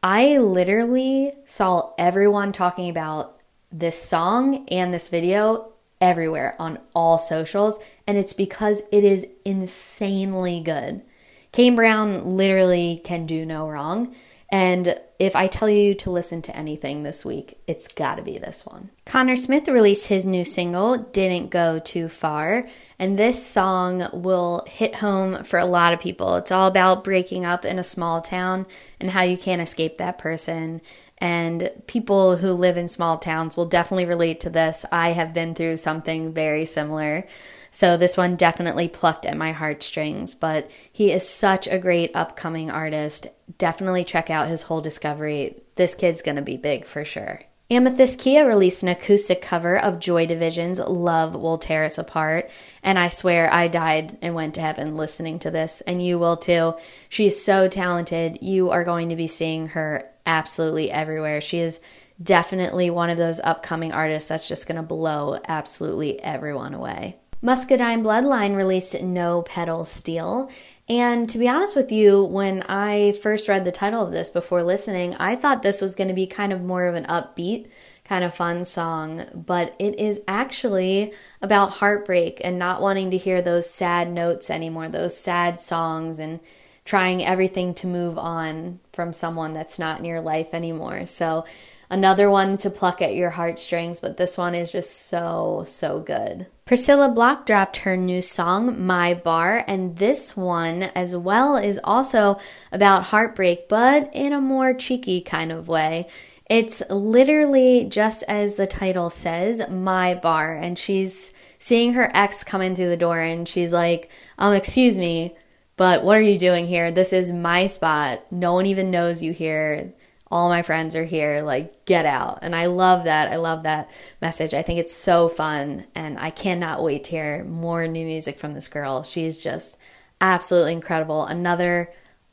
I 0.02 0.38
literally 0.38 1.32
saw 1.44 1.92
everyone 1.98 2.52
talking 2.52 2.88
about 2.88 3.40
this 3.72 4.00
song 4.00 4.68
and 4.68 4.94
this 4.94 5.08
video 5.08 5.72
everywhere 6.00 6.54
on 6.58 6.78
all 6.94 7.18
socials, 7.18 7.80
and 8.06 8.16
it's 8.16 8.34
because 8.34 8.82
it 8.92 9.02
is 9.02 9.26
insanely 9.44 10.60
good. 10.60 11.02
Kane 11.50 11.74
Brown 11.74 12.36
literally 12.36 13.00
can 13.04 13.26
do 13.26 13.44
no 13.46 13.68
wrong. 13.68 14.14
And 14.54 15.00
if 15.18 15.34
I 15.34 15.48
tell 15.48 15.68
you 15.68 15.94
to 15.94 16.12
listen 16.12 16.40
to 16.42 16.56
anything 16.56 17.02
this 17.02 17.24
week, 17.24 17.58
it's 17.66 17.88
got 17.88 18.14
to 18.14 18.22
be 18.22 18.38
this 18.38 18.64
one. 18.64 18.90
Conner 19.04 19.34
Smith 19.34 19.66
released 19.66 20.06
his 20.06 20.24
new 20.24 20.44
single, 20.44 20.96
Didn't 20.96 21.50
Go 21.50 21.80
Too 21.80 22.08
Far, 22.08 22.68
and 22.96 23.18
this 23.18 23.44
song 23.44 24.08
will 24.12 24.62
hit 24.68 24.94
home 24.94 25.42
for 25.42 25.58
a 25.58 25.64
lot 25.64 25.92
of 25.92 25.98
people. 25.98 26.36
It's 26.36 26.52
all 26.52 26.68
about 26.68 27.02
breaking 27.02 27.44
up 27.44 27.64
in 27.64 27.80
a 27.80 27.82
small 27.82 28.20
town 28.20 28.66
and 29.00 29.10
how 29.10 29.22
you 29.22 29.36
can't 29.36 29.60
escape 29.60 29.98
that 29.98 30.18
person. 30.18 30.80
And 31.18 31.72
people 31.88 32.36
who 32.36 32.52
live 32.52 32.76
in 32.76 32.86
small 32.86 33.18
towns 33.18 33.56
will 33.56 33.66
definitely 33.66 34.06
relate 34.06 34.38
to 34.40 34.50
this. 34.50 34.86
I 34.92 35.10
have 35.10 35.34
been 35.34 35.56
through 35.56 35.78
something 35.78 36.32
very 36.32 36.64
similar. 36.64 37.26
So 37.74 37.96
this 37.96 38.16
one 38.16 38.36
definitely 38.36 38.86
plucked 38.86 39.26
at 39.26 39.36
my 39.36 39.50
heartstrings, 39.50 40.36
but 40.36 40.70
he 40.92 41.10
is 41.10 41.28
such 41.28 41.66
a 41.66 41.76
great 41.76 42.12
upcoming 42.14 42.70
artist. 42.70 43.26
Definitely 43.58 44.04
check 44.04 44.30
out 44.30 44.46
his 44.46 44.62
whole 44.62 44.80
discovery. 44.80 45.56
This 45.74 45.96
kid's 45.96 46.22
to 46.22 46.40
be 46.40 46.56
big 46.56 46.84
for 46.84 47.04
sure. 47.04 47.40
Amythyst 47.68 48.18
Kiah 48.18 48.46
released 48.46 48.84
an 48.84 48.90
acoustic 48.90 49.42
cover 49.42 49.76
of 49.76 49.98
Joy 49.98 50.24
Division's 50.24 50.78
Love 50.78 51.34
Will 51.34 51.58
Tear 51.58 51.84
Us 51.84 51.98
Apart, 51.98 52.48
and 52.84 52.96
I 52.96 53.08
swear 53.08 53.52
I 53.52 53.66
died 53.66 54.18
and 54.22 54.36
went 54.36 54.54
to 54.54 54.60
heaven 54.60 54.96
listening 54.96 55.40
to 55.40 55.50
this, 55.50 55.80
and 55.80 56.00
you 56.00 56.16
will 56.16 56.36
too. 56.36 56.74
She's 57.08 57.44
so 57.44 57.66
talented. 57.66 58.38
You 58.40 58.70
are 58.70 58.84
going 58.84 59.08
to 59.08 59.16
be 59.16 59.26
seeing 59.26 59.68
her 59.68 60.08
absolutely 60.24 60.92
everywhere. 60.92 61.40
She 61.40 61.58
is 61.58 61.80
definitely 62.22 62.90
one 62.90 63.10
of 63.10 63.18
those 63.18 63.40
upcoming 63.40 63.90
artists 63.92 64.28
that's 64.28 64.48
just 64.48 64.68
going 64.68 64.76
to 64.76 64.82
blow 64.82 65.40
absolutely 65.48 66.22
everyone 66.22 66.74
away. 66.74 67.16
Muscadine 67.44 68.02
Bloodline 68.02 68.56
released 68.56 69.02
No 69.02 69.42
Pedal 69.42 69.84
Steel. 69.84 70.50
And 70.88 71.28
to 71.28 71.36
be 71.36 71.46
honest 71.46 71.76
with 71.76 71.92
you, 71.92 72.24
when 72.24 72.62
I 72.62 73.12
first 73.22 73.48
read 73.48 73.66
the 73.66 73.70
title 73.70 74.00
of 74.00 74.12
this 74.12 74.30
before 74.30 74.62
listening, 74.62 75.14
I 75.16 75.36
thought 75.36 75.62
this 75.62 75.82
was 75.82 75.94
going 75.94 76.08
to 76.08 76.14
be 76.14 76.26
kind 76.26 76.54
of 76.54 76.62
more 76.62 76.86
of 76.86 76.94
an 76.94 77.04
upbeat, 77.04 77.66
kind 78.02 78.24
of 78.24 78.32
fun 78.32 78.64
song, 78.64 79.26
but 79.34 79.76
it 79.78 79.98
is 79.98 80.22
actually 80.26 81.12
about 81.42 81.72
heartbreak 81.72 82.40
and 82.42 82.58
not 82.58 82.80
wanting 82.80 83.10
to 83.10 83.18
hear 83.18 83.42
those 83.42 83.68
sad 83.68 84.10
notes 84.10 84.48
anymore, 84.48 84.88
those 84.88 85.14
sad 85.14 85.60
songs, 85.60 86.18
and 86.18 86.40
trying 86.86 87.22
everything 87.22 87.74
to 87.74 87.86
move 87.86 88.16
on 88.16 88.80
from 88.94 89.12
someone 89.12 89.52
that's 89.52 89.78
not 89.78 89.98
in 89.98 90.06
your 90.06 90.22
life 90.22 90.54
anymore. 90.54 91.04
So, 91.04 91.44
another 91.90 92.30
one 92.30 92.56
to 92.58 92.70
pluck 92.70 93.02
at 93.02 93.14
your 93.14 93.30
heartstrings, 93.30 94.00
but 94.00 94.16
this 94.16 94.38
one 94.38 94.54
is 94.54 94.72
just 94.72 95.08
so, 95.08 95.64
so 95.66 96.00
good. 96.00 96.46
Priscilla 96.66 97.10
Block 97.10 97.44
dropped 97.44 97.78
her 97.78 97.94
new 97.94 98.22
song, 98.22 98.86
My 98.86 99.12
Bar, 99.12 99.64
and 99.68 99.98
this 99.98 100.34
one 100.34 100.84
as 100.94 101.14
well 101.14 101.56
is 101.56 101.78
also 101.84 102.38
about 102.72 103.04
heartbreak, 103.04 103.68
but 103.68 104.08
in 104.14 104.32
a 104.32 104.40
more 104.40 104.72
cheeky 104.72 105.20
kind 105.20 105.52
of 105.52 105.68
way. 105.68 106.08
It's 106.48 106.82
literally 106.88 107.84
just 107.84 108.24
as 108.28 108.54
the 108.54 108.66
title 108.66 109.10
says, 109.10 109.68
My 109.68 110.14
Bar, 110.14 110.54
and 110.54 110.78
she's 110.78 111.34
seeing 111.58 111.92
her 111.92 112.10
ex 112.14 112.42
come 112.42 112.62
in 112.62 112.74
through 112.74 112.88
the 112.88 112.96
door 112.96 113.20
and 113.20 113.46
she's 113.46 113.72
like, 113.72 114.10
Um, 114.38 114.54
excuse 114.54 114.98
me, 114.98 115.36
but 115.76 116.02
what 116.02 116.16
are 116.16 116.22
you 116.22 116.38
doing 116.38 116.66
here? 116.66 116.90
This 116.90 117.12
is 117.12 117.30
my 117.30 117.66
spot. 117.66 118.24
No 118.30 118.54
one 118.54 118.64
even 118.64 118.90
knows 118.90 119.22
you 119.22 119.32
here 119.32 119.92
all 120.34 120.48
my 120.48 120.62
friends 120.62 120.96
are 120.96 121.04
here 121.04 121.42
like 121.42 121.84
get 121.84 122.04
out. 122.04 122.40
And 122.42 122.56
i 122.56 122.66
love 122.66 123.04
that. 123.04 123.30
I 123.30 123.36
love 123.36 123.62
that 123.62 123.88
message. 124.20 124.52
I 124.52 124.62
think 124.62 124.80
it's 124.80 124.92
so 124.92 125.28
fun 125.28 125.86
and 125.94 126.18
i 126.18 126.30
cannot 126.30 126.82
wait 126.82 127.04
to 127.04 127.12
hear 127.12 127.44
more 127.44 127.86
new 127.86 128.04
music 128.04 128.36
from 128.36 128.52
this 128.52 128.66
girl. 128.66 129.04
She 129.04 129.24
is 129.24 129.40
just 129.42 129.78
absolutely 130.20 130.72
incredible. 130.72 131.24
Another 131.24 131.92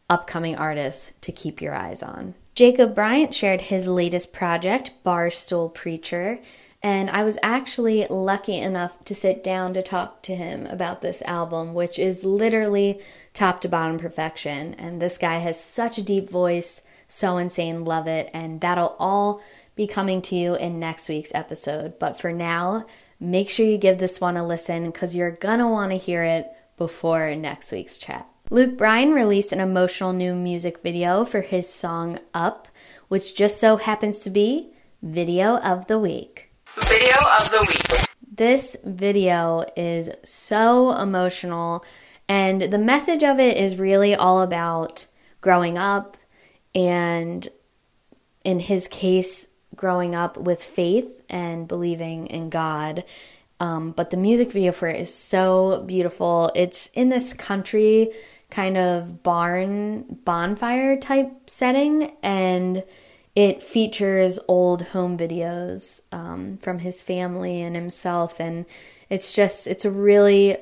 upcoming 0.10 0.58
artist 0.58 1.22
to 1.22 1.32
keep 1.32 1.62
your 1.62 1.76
eyes 1.76 2.02
on. 2.02 2.34
Jacob 2.56 2.96
bryant 2.96 3.36
shared 3.36 3.62
his 3.62 3.88
latest 3.88 4.34
project 4.34 4.94
barstool 5.06 5.72
preacher 5.72 6.40
and 6.84 7.12
I 7.12 7.24
was 7.24 7.38
actually 7.44 8.08
lucky 8.10 8.58
enough 8.58 9.04
to 9.06 9.14
sit 9.14 9.44
down 9.44 9.76
to 9.76 9.84
talk 9.84 10.24
to 10.24 10.36
him 10.36 10.66
about 10.66 11.02
this 11.02 11.22
album, 11.22 11.76
which 11.76 12.00
is 12.00 12.24
literally 12.24 13.00
top 13.36 13.62
to 13.62 13.70
bottom 13.70 14.00
perfection. 14.00 14.74
And 14.80 15.00
this 15.00 15.20
guy 15.20 15.38
has 15.38 15.64
such 15.64 16.00
a 16.00 16.04
deep 16.04 16.28
voice, 16.28 16.82
so 17.12 17.38
insane, 17.38 17.84
love 17.84 18.08
it. 18.08 18.30
And 18.34 18.62
that'll 18.62 18.96
all 18.98 19.42
be 19.76 19.86
coming 19.86 20.22
to 20.24 20.36
you 20.36 20.56
in 20.56 20.80
next 20.80 21.10
week's 21.10 21.36
episode. 21.36 22.00
But 22.00 22.20
for 22.20 22.32
now, 22.32 22.86
make 23.20 23.50
sure 23.50 23.66
you 23.66 23.78
give 23.78 23.98
this 23.98 24.22
one 24.22 24.38
a 24.38 24.48
listen 24.48 24.86
because 24.86 25.14
you're 25.14 25.32
gonna 25.32 25.70
wanna 25.70 25.96
hear 25.96 26.24
it 26.24 26.48
before 26.78 27.36
next 27.36 27.72
week's 27.74 27.98
chat. 27.98 28.28
Luke 28.50 28.78
Bryan 28.78 29.14
released 29.14 29.52
an 29.52 29.60
emotional 29.60 30.14
new 30.14 30.34
music 30.34 30.82
video 30.82 31.26
for 31.26 31.42
his 31.42 31.68
song 31.68 32.18
Up, 32.34 32.70
which 33.10 33.36
just 33.36 33.60
so 33.60 33.76
happens 33.76 34.22
to 34.22 34.30
be 34.30 34.74
Video 35.02 35.58
of 35.58 35.88
the 35.88 36.00
Week. 36.00 36.52
Video 36.76 37.16
of 37.38 37.52
the 37.52 37.66
Week. 37.68 38.08
This 38.34 38.78
video 38.86 39.66
is 39.76 40.10
so 40.24 40.92
emotional, 40.94 41.84
and 42.30 42.62
the 42.62 42.78
message 42.78 43.24
of 43.24 43.40
it 43.40 43.58
is 43.58 43.78
really 43.78 44.16
all 44.16 44.42
about 44.42 45.08
growing 45.42 45.78
up 45.78 46.18
and 46.74 47.48
in 48.44 48.60
his 48.60 48.88
case, 48.88 49.50
growing 49.76 50.16
up 50.16 50.38
with 50.38 50.64
faith 50.64 51.22
and 51.30 51.68
believing 51.68 52.28
in 52.28 52.50
God. 52.50 53.04
Um, 53.60 53.92
but 53.92 54.10
the 54.10 54.18
music 54.18 54.52
video 54.52 54.72
for 54.72 54.88
it 54.88 55.00
is 55.00 55.14
so 55.14 55.84
beautiful. 55.86 56.52
It's 56.56 56.88
in 56.90 57.10
this 57.10 57.34
country 57.34 58.12
kind 58.50 58.78
of 58.78 59.24
barn 59.24 60.20
bonfire 60.26 60.98
type 60.98 61.50
setting, 61.50 62.12
and 62.22 62.84
it 63.36 63.64
features 63.64 64.40
old 64.48 64.82
home 64.82 65.18
videos 65.18 66.02
um, 66.12 66.58
from 66.58 66.80
his 66.80 67.02
family 67.02 67.62
and 67.62 67.76
himself, 67.76 68.40
and 68.40 68.66
it's 69.10 69.34
just 69.34 69.68
it's 69.68 69.86
a 69.86 69.92
really 69.92 70.58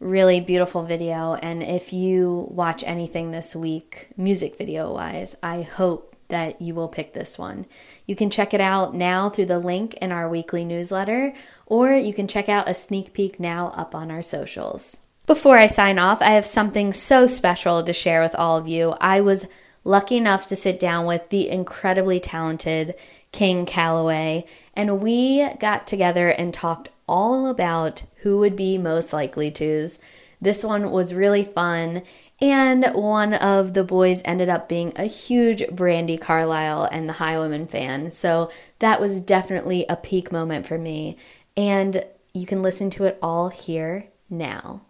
really 0.00 0.40
beautiful 0.40 0.82
video. 0.82 1.34
And 1.34 1.62
if 1.62 1.92
you 1.92 2.46
watch 2.50 2.84
anything 2.86 3.30
this 3.30 3.56
week, 3.56 4.08
music 4.16 4.56
video 4.56 4.92
wise, 4.92 5.36
I 5.42 5.62
hope 5.62 6.16
that 6.28 6.60
you 6.60 6.74
will 6.74 6.88
pick 6.88 7.14
this 7.14 7.38
one. 7.38 7.66
You 8.06 8.14
can 8.14 8.30
check 8.30 8.52
it 8.52 8.60
out 8.60 8.94
now 8.94 9.30
through 9.30 9.46
the 9.46 9.58
link 9.58 9.94
in 9.94 10.12
our 10.12 10.28
weekly 10.28 10.64
newsletter, 10.64 11.32
or 11.66 11.92
you 11.92 12.12
can 12.12 12.28
check 12.28 12.48
out 12.48 12.68
a 12.68 12.74
sneak 12.74 13.12
peek 13.12 13.40
now 13.40 13.68
up 13.68 13.94
on 13.94 14.10
our 14.10 14.22
socials. 14.22 15.00
Before 15.26 15.58
I 15.58 15.66
sign 15.66 15.98
off, 15.98 16.22
I 16.22 16.32
have 16.32 16.46
something 16.46 16.92
so 16.92 17.26
special 17.26 17.82
to 17.82 17.92
share 17.92 18.22
with 18.22 18.34
all 18.34 18.56
of 18.56 18.68
you. 18.68 18.94
I 19.00 19.20
was 19.20 19.46
lucky 19.84 20.16
enough 20.16 20.48
to 20.48 20.56
sit 20.56 20.78
down 20.78 21.06
with 21.06 21.28
the 21.30 21.48
incredibly 21.48 22.20
talented 22.20 22.94
King 23.32 23.64
Calloway, 23.64 24.44
and 24.74 25.00
we 25.00 25.48
got 25.60 25.86
together 25.86 26.28
and 26.28 26.52
talked 26.52 26.90
all 27.06 27.48
about 27.48 28.02
who 28.22 28.38
would 28.38 28.56
be 28.56 28.78
most 28.78 29.12
likely 29.12 29.50
to's. 29.50 29.98
This 30.40 30.62
one 30.62 30.90
was 30.92 31.14
really 31.14 31.42
fun, 31.42 32.02
and 32.40 32.86
one 32.94 33.34
of 33.34 33.74
the 33.74 33.82
boys 33.82 34.22
ended 34.24 34.48
up 34.48 34.68
being 34.68 34.92
a 34.94 35.04
huge 35.04 35.62
Brandi 35.62 36.20
Carlile 36.20 36.88
and 36.92 37.08
the 37.08 37.14
Highwomen 37.14 37.68
fan. 37.68 38.12
So 38.12 38.50
that 38.78 39.00
was 39.00 39.20
definitely 39.20 39.84
a 39.88 39.96
peak 39.96 40.30
moment 40.30 40.66
for 40.66 40.78
me. 40.78 41.16
And 41.56 42.04
you 42.32 42.46
can 42.46 42.62
listen 42.62 42.88
to 42.90 43.04
it 43.04 43.18
all 43.20 43.48
here 43.48 44.06
now. 44.30 44.82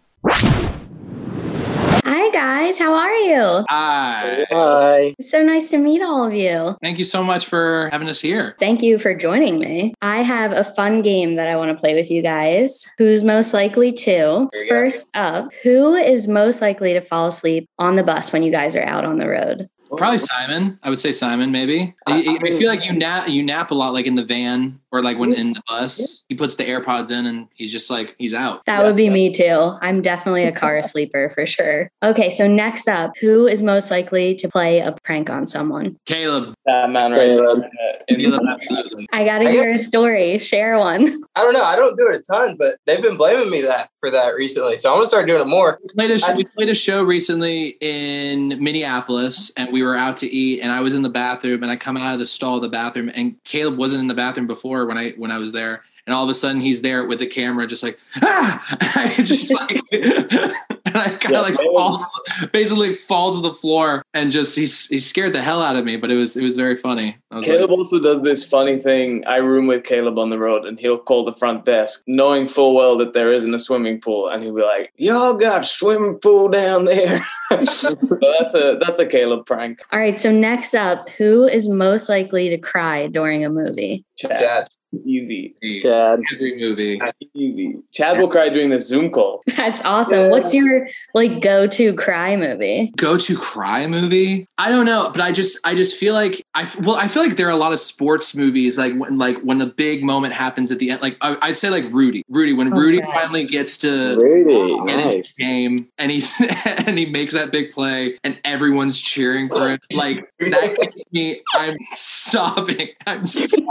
Hi 2.21 2.29
guys, 2.31 2.77
how 2.77 2.93
are 2.95 3.15
you? 3.15 3.63
Hi. 3.69 4.45
Hi. 4.51 5.15
It's 5.17 5.31
so 5.31 5.41
nice 5.41 5.69
to 5.69 5.77
meet 5.77 6.01
all 6.01 6.27
of 6.27 6.33
you. 6.33 6.75
Thank 6.83 6.99
you 6.99 7.05
so 7.05 7.23
much 7.23 7.45
for 7.45 7.87
having 7.93 8.09
us 8.09 8.19
here. 8.19 8.57
Thank 8.59 8.83
you 8.83 8.99
for 8.99 9.13
joining 9.13 9.57
me. 9.57 9.93
I 10.01 10.21
have 10.21 10.51
a 10.51 10.65
fun 10.65 11.01
game 11.01 11.35
that 11.35 11.47
I 11.47 11.55
want 11.55 11.71
to 11.71 11.77
play 11.77 11.95
with 11.95 12.11
you 12.11 12.21
guys. 12.21 12.85
Who's 12.97 13.23
most 13.23 13.53
likely 13.53 13.93
to? 13.93 14.49
First 14.67 15.07
up, 15.13 15.53
who 15.63 15.95
is 15.95 16.27
most 16.27 16.61
likely 16.61 16.91
to 16.91 16.99
fall 16.99 17.27
asleep 17.27 17.69
on 17.79 17.95
the 17.95 18.03
bus 18.03 18.33
when 18.33 18.43
you 18.43 18.51
guys 18.51 18.75
are 18.75 18.83
out 18.83 19.05
on 19.05 19.17
the 19.17 19.29
road? 19.29 19.69
Probably 19.95 20.19
Simon. 20.19 20.77
I 20.83 20.89
would 20.89 20.99
say 20.99 21.13
Simon, 21.13 21.53
maybe. 21.53 21.95
I, 22.05 22.37
I 22.43 22.51
feel 22.51 22.67
like 22.67 22.85
you 22.85 22.91
nap 22.91 23.29
you 23.29 23.43
nap 23.43 23.71
a 23.71 23.75
lot, 23.75 23.93
like 23.93 24.05
in 24.05 24.15
the 24.15 24.25
van 24.25 24.78
or 24.91 25.01
like 25.01 25.17
when 25.17 25.33
in 25.33 25.53
the 25.53 25.61
bus, 25.67 26.23
he 26.29 26.35
puts 26.35 26.55
the 26.55 26.65
AirPods 26.65 27.11
in 27.11 27.25
and 27.25 27.47
he's 27.53 27.71
just 27.71 27.89
like 27.89 28.15
he's 28.17 28.33
out. 28.33 28.65
That 28.65 28.83
would 28.83 28.95
be 28.95 29.09
me 29.09 29.31
too. 29.31 29.77
I'm 29.81 30.01
definitely 30.01 30.45
a 30.45 30.51
car 30.51 30.81
sleeper 30.81 31.29
for 31.29 31.45
sure. 31.45 31.89
Okay, 32.03 32.29
so 32.29 32.47
next 32.47 32.87
up, 32.87 33.11
who 33.19 33.47
is 33.47 33.61
most 33.61 33.91
likely 33.91 34.35
to 34.35 34.47
play 34.47 34.79
a 34.79 34.95
prank 35.03 35.29
on 35.29 35.47
someone? 35.47 35.97
Caleb, 36.05 36.53
That 36.65 36.89
man 36.89 37.11
right 37.11 37.29
Caleb. 37.29 37.63
Caleb, 38.09 38.41
absolutely. 38.49 39.07
I 39.11 39.23
gotta 39.23 39.47
I 39.47 39.51
hear 39.51 39.71
a 39.71 39.83
story. 39.83 40.37
Share 40.39 40.79
one. 40.79 41.03
I 41.35 41.41
don't 41.41 41.53
know. 41.53 41.63
I 41.63 41.75
don't 41.75 41.97
do 41.97 42.07
it 42.07 42.17
a 42.17 42.23
ton, 42.23 42.55
but 42.57 42.77
they've 42.85 43.01
been 43.01 43.17
blaming 43.17 43.49
me 43.49 43.61
that 43.61 43.89
for 43.99 44.09
that 44.09 44.35
recently. 44.35 44.77
So 44.77 44.89
I'm 44.89 44.97
gonna 44.97 45.07
start 45.07 45.27
doing 45.27 45.41
it 45.41 45.47
more. 45.47 45.79
We 45.83 45.89
played 45.89 46.11
a 46.11 46.19
show, 46.19 46.35
we 46.35 46.45
played 46.55 46.69
a 46.69 46.75
show 46.75 47.03
recently 47.03 47.77
in 47.81 48.61
Minneapolis, 48.61 49.51
and 49.57 49.71
we 49.71 49.83
were 49.83 49.95
out 49.95 50.17
to 50.17 50.27
eat, 50.27 50.61
and 50.61 50.71
I 50.71 50.79
was 50.79 50.93
in 50.93 51.01
the 51.01 51.09
bathroom, 51.09 51.63
and 51.63 51.71
I 51.71 51.75
come 51.75 51.97
out 51.97 52.13
of 52.13 52.19
the 52.19 52.27
stall 52.27 52.57
of 52.57 52.63
the 52.63 52.69
bathroom, 52.69 53.11
and 53.13 53.35
Caleb 53.43 53.77
wasn't 53.77 54.01
in 54.01 54.07
the 54.07 54.13
bathroom 54.13 54.47
before 54.47 54.78
when 54.85 54.97
I 54.97 55.11
when 55.11 55.31
I 55.31 55.37
was 55.37 55.51
there, 55.51 55.83
and 56.05 56.13
all 56.15 56.23
of 56.23 56.29
a 56.29 56.33
sudden 56.33 56.61
he's 56.61 56.81
there 56.81 57.05
with 57.05 57.19
the 57.19 57.27
camera, 57.27 57.67
just 57.67 57.83
like 57.83 57.99
ah, 58.21 58.77
I 58.95 59.13
just 59.23 59.51
like, 59.53 59.79
and 59.91 60.95
I 60.95 61.09
kind 61.09 61.31
Yeah, 61.33 61.39
of 61.39 61.43
like 61.49 61.57
Caleb- 61.57 61.75
fall, 61.75 62.05
basically 62.51 62.93
fall 62.95 63.33
to 63.33 63.41
the 63.41 63.53
floor, 63.53 64.03
and 64.13 64.31
just 64.31 64.55
he 64.55 64.61
he 64.63 64.99
scared 64.99 65.33
the 65.33 65.41
hell 65.41 65.61
out 65.61 65.75
of 65.75 65.85
me, 65.85 65.97
but 65.97 66.11
it 66.11 66.15
was 66.15 66.35
it 66.37 66.43
was 66.43 66.55
very 66.55 66.75
funny. 66.75 67.17
I 67.31 67.37
was 67.37 67.45
Caleb 67.45 67.69
like, 67.69 67.79
also 67.79 67.99
does 68.01 68.23
this 68.23 68.43
funny 68.47 68.79
thing. 68.79 69.23
I 69.27 69.37
room 69.37 69.67
with 69.67 69.83
Caleb 69.83 70.17
on 70.17 70.29
the 70.29 70.39
road, 70.39 70.65
and 70.65 70.79
he'll 70.79 70.97
call 70.97 71.25
the 71.25 71.33
front 71.33 71.65
desk, 71.65 72.03
knowing 72.07 72.47
full 72.47 72.73
well 72.75 72.97
that 72.97 73.13
there 73.13 73.31
isn't 73.31 73.53
a 73.53 73.59
swimming 73.59 74.01
pool, 74.01 74.29
and 74.29 74.41
he'll 74.43 74.55
be 74.55 74.61
like, 74.63 74.91
"Y'all 74.97 75.33
got 75.35 75.61
a 75.61 75.63
swimming 75.63 76.15
pool 76.19 76.47
down 76.49 76.85
there." 76.85 77.19
so 77.65 77.89
that's 78.21 78.53
a 78.55 78.77
that's 78.79 78.99
a 78.99 79.05
Caleb 79.05 79.45
prank. 79.45 79.81
All 79.91 79.99
right, 79.99 80.19
so 80.19 80.31
next 80.31 80.73
up, 80.73 81.09
who 81.11 81.45
is 81.47 81.67
most 81.69 82.09
likely 82.09 82.49
to 82.49 82.57
cry 82.57 83.07
during 83.07 83.45
a 83.45 83.49
movie? 83.49 84.05
Chad, 84.17 84.39
Chad. 84.39 84.67
Easy, 85.05 85.55
Chad. 85.81 86.19
every 86.33 86.57
movie. 86.59 86.99
easy. 87.33 87.77
Chad 87.93 88.17
will 88.17 88.27
cry 88.27 88.49
during 88.49 88.69
the 88.69 88.79
Zoom 88.79 89.11
call. 89.11 89.41
That's 89.57 89.81
awesome. 89.83 90.29
What's 90.29 90.53
your 90.53 90.87
like 91.13 91.41
go-to 91.41 91.93
cry 91.95 92.35
movie? 92.35 92.91
go 92.95 93.17
to 93.17 93.37
cry 93.37 93.87
movie 93.87 94.45
i 94.57 94.69
don't 94.69 94.85
know 94.85 95.09
but 95.11 95.21
i 95.21 95.31
just 95.31 95.57
i 95.65 95.73
just 95.75 95.95
feel 95.97 96.13
like 96.13 96.43
i 96.55 96.63
f- 96.63 96.79
well 96.81 96.95
i 96.95 97.07
feel 97.07 97.23
like 97.23 97.35
there 97.37 97.47
are 97.47 97.51
a 97.51 97.55
lot 97.55 97.71
of 97.71 97.79
sports 97.79 98.35
movies 98.35 98.77
like 98.77 98.93
when 98.95 99.17
like 99.17 99.39
when 99.41 99.57
the 99.57 99.65
big 99.65 100.03
moment 100.03 100.33
happens 100.33 100.71
at 100.71 100.79
the 100.79 100.89
end 100.91 101.01
like 101.01 101.17
I, 101.21 101.37
i'd 101.43 101.57
say 101.57 101.69
like 101.69 101.85
rudy 101.91 102.23
rudy 102.29 102.53
when 102.53 102.69
rudy 102.71 103.01
finally 103.01 103.45
gets 103.45 103.77
to 103.79 104.15
Rudy. 104.17 104.75
get 104.85 104.99
into 104.99 105.17
the 105.17 105.33
game 105.37 105.87
and 105.97 106.11
he's 106.11 106.33
and 106.87 106.97
he 106.97 107.05
makes 107.05 107.33
that 107.33 107.51
big 107.51 107.71
play 107.71 108.17
and 108.23 108.37
everyone's 108.43 108.99
cheering 109.01 109.49
for 109.49 109.69
him 109.69 109.79
like 109.95 110.29
that 110.39 110.77
gets 110.81 111.11
me 111.11 111.41
i'm 111.55 111.77
sobbing 111.95 112.89
i'm 113.07 113.25
sobbing 113.25 113.69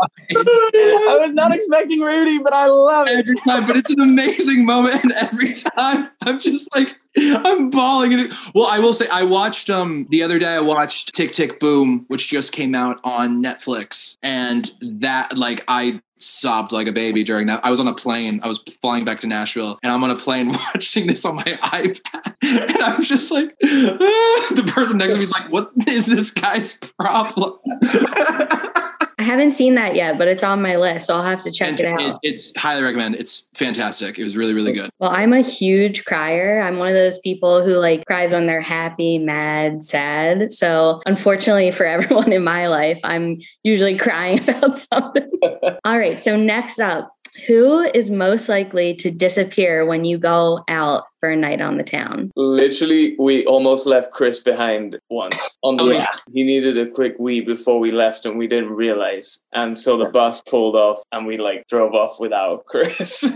I 1.09 1.19
was 1.19 1.33
not 1.33 1.55
expecting 1.55 2.01
Rudy, 2.01 2.39
but 2.39 2.53
I 2.53 2.67
love 2.67 3.09
it. 3.09 3.19
every 3.19 3.37
time, 3.37 3.67
but 3.67 3.77
it's 3.77 3.91
an 3.91 4.01
amazing 4.01 4.65
moment. 4.65 5.03
And 5.03 5.13
every 5.13 5.55
time 5.55 6.11
I'm 6.23 6.39
just 6.39 6.69
like, 6.75 6.95
I'm 7.17 7.71
bawling. 7.71 8.13
It, 8.13 8.35
well, 8.55 8.67
I 8.67 8.79
will 8.79 8.95
say, 8.95 9.09
I 9.09 9.25
watched 9.25 9.71
um 9.71 10.07
the 10.11 10.23
other 10.23 10.39
day. 10.39 10.55
I 10.55 10.61
watched 10.61 11.15
Tick 11.15 11.33
Tick 11.33 11.59
Boom, 11.61 12.05
which 12.09 12.29
just 12.29 12.53
came 12.53 12.75
out 12.75 13.01
on 13.05 13.43
Netflix, 13.43 14.17
and 14.23 14.71
that 14.81 15.37
like 15.37 15.65
I 15.69 16.01
sobbed 16.21 16.73
like 16.73 16.87
a 16.89 16.93
baby 16.93 17.23
during 17.23 17.47
that. 17.47 17.65
I 17.65 17.71
was 17.71 17.81
on 17.81 17.89
a 17.89 17.95
plane. 17.95 18.41
I 18.43 18.49
was 18.49 18.59
flying 18.59 19.05
back 19.05 19.21
to 19.21 19.27
Nashville, 19.27 19.79
and 19.83 19.93
I'm 19.93 20.03
on 20.05 20.11
a 20.11 20.17
plane 20.17 20.49
watching 20.75 21.07
this 21.07 21.25
on 21.25 21.37
my 21.37 21.43
iPad, 21.45 22.35
and 22.43 22.83
I'm 22.83 23.03
just 23.03 23.31
like, 23.33 23.57
the 23.61 24.71
person 24.73 24.99
next 24.99 25.15
to 25.15 25.21
me 25.21 25.25
is 25.25 25.33
like, 25.33 25.51
"What 25.51 25.71
is 25.87 26.07
this 26.07 26.31
guy's 26.31 26.79
problem?" 26.99 27.59
Haven't 29.29 29.51
seen 29.51 29.75
that 29.75 29.95
yet, 29.95 30.17
but 30.17 30.27
it's 30.27 30.43
on 30.43 30.63
my 30.63 30.77
list, 30.77 31.07
so 31.07 31.15
I'll 31.15 31.23
have 31.23 31.43
to 31.43 31.51
check 31.51 31.69
And 31.69 31.81
it 31.81 31.87
out. 31.87 32.19
it's 32.23 32.51
highly 32.57 32.83
recommend. 32.83 33.17
It's 33.17 33.47
fantastic. 33.53 34.19
It 34.19 34.23
was 34.23 34.39
really, 34.39 34.55
really 34.55 34.73
good. 34.73 34.89
Well, 35.01 35.11
I'm 35.11 35.35
a 35.35 35.43
huge 35.43 36.07
crier. 36.07 36.63
I'm 36.63 36.79
one 36.79 36.89
of 36.89 36.95
those 36.95 37.19
people 37.19 37.63
who 37.63 37.75
like 37.77 38.07
cries 38.07 38.33
when 38.33 38.47
they're 38.47 38.63
happy, 38.63 39.19
mad, 39.19 39.83
sad. 39.83 40.51
So, 40.51 41.03
unfortunately 41.05 41.71
for 41.73 41.85
everyone 41.97 42.33
in 42.33 42.43
my 42.43 42.69
life, 42.69 43.01
I'm 43.05 43.39
usually 43.63 43.99
crying 43.99 44.41
about 44.49 44.75
something. 44.75 45.31
All 45.85 45.99
right. 45.99 46.23
So, 46.23 46.35
next 46.35 46.79
up, 46.81 47.11
who 47.47 47.81
is 47.95 48.11
most 48.11 48.49
likely 48.49 48.95
to 48.97 49.11
disappear 49.11 49.87
when 49.87 50.05
you 50.05 50.19
go 50.19 50.63
out 50.69 51.05
for 51.21 51.31
a 51.31 51.37
night 51.37 51.61
on 51.61 51.77
the 51.77 51.85
town? 51.85 52.31
Literally, 52.37 53.17
we 53.19 53.45
almost 53.47 53.87
left 53.87 54.13
Chris 54.13 54.41
behind 54.41 54.99
once 55.11 55.57
on 55.63 55.77
the 55.77 55.85
Oh, 55.85 55.91
yeah. 55.91 56.07
He 56.33 56.43
needed 56.43 56.79
a 56.79 56.87
quick 56.91 57.17
wee 57.19 57.41
before 57.41 57.79
we 57.81 57.91
left, 57.91 58.27
and 58.27 58.39
we 58.39 58.47
didn't 58.47 58.71
realize. 58.71 59.41
And 59.53 59.79
so 59.79 59.97
the 59.97 60.07
bus 60.07 60.43
pulled 60.43 60.77
off, 60.77 61.03
and 61.13 61.27
we 61.27 61.37
like 61.37 61.67
drove 61.69 61.95
off 61.95 62.19
without 62.21 62.65
Chris. 62.69 63.33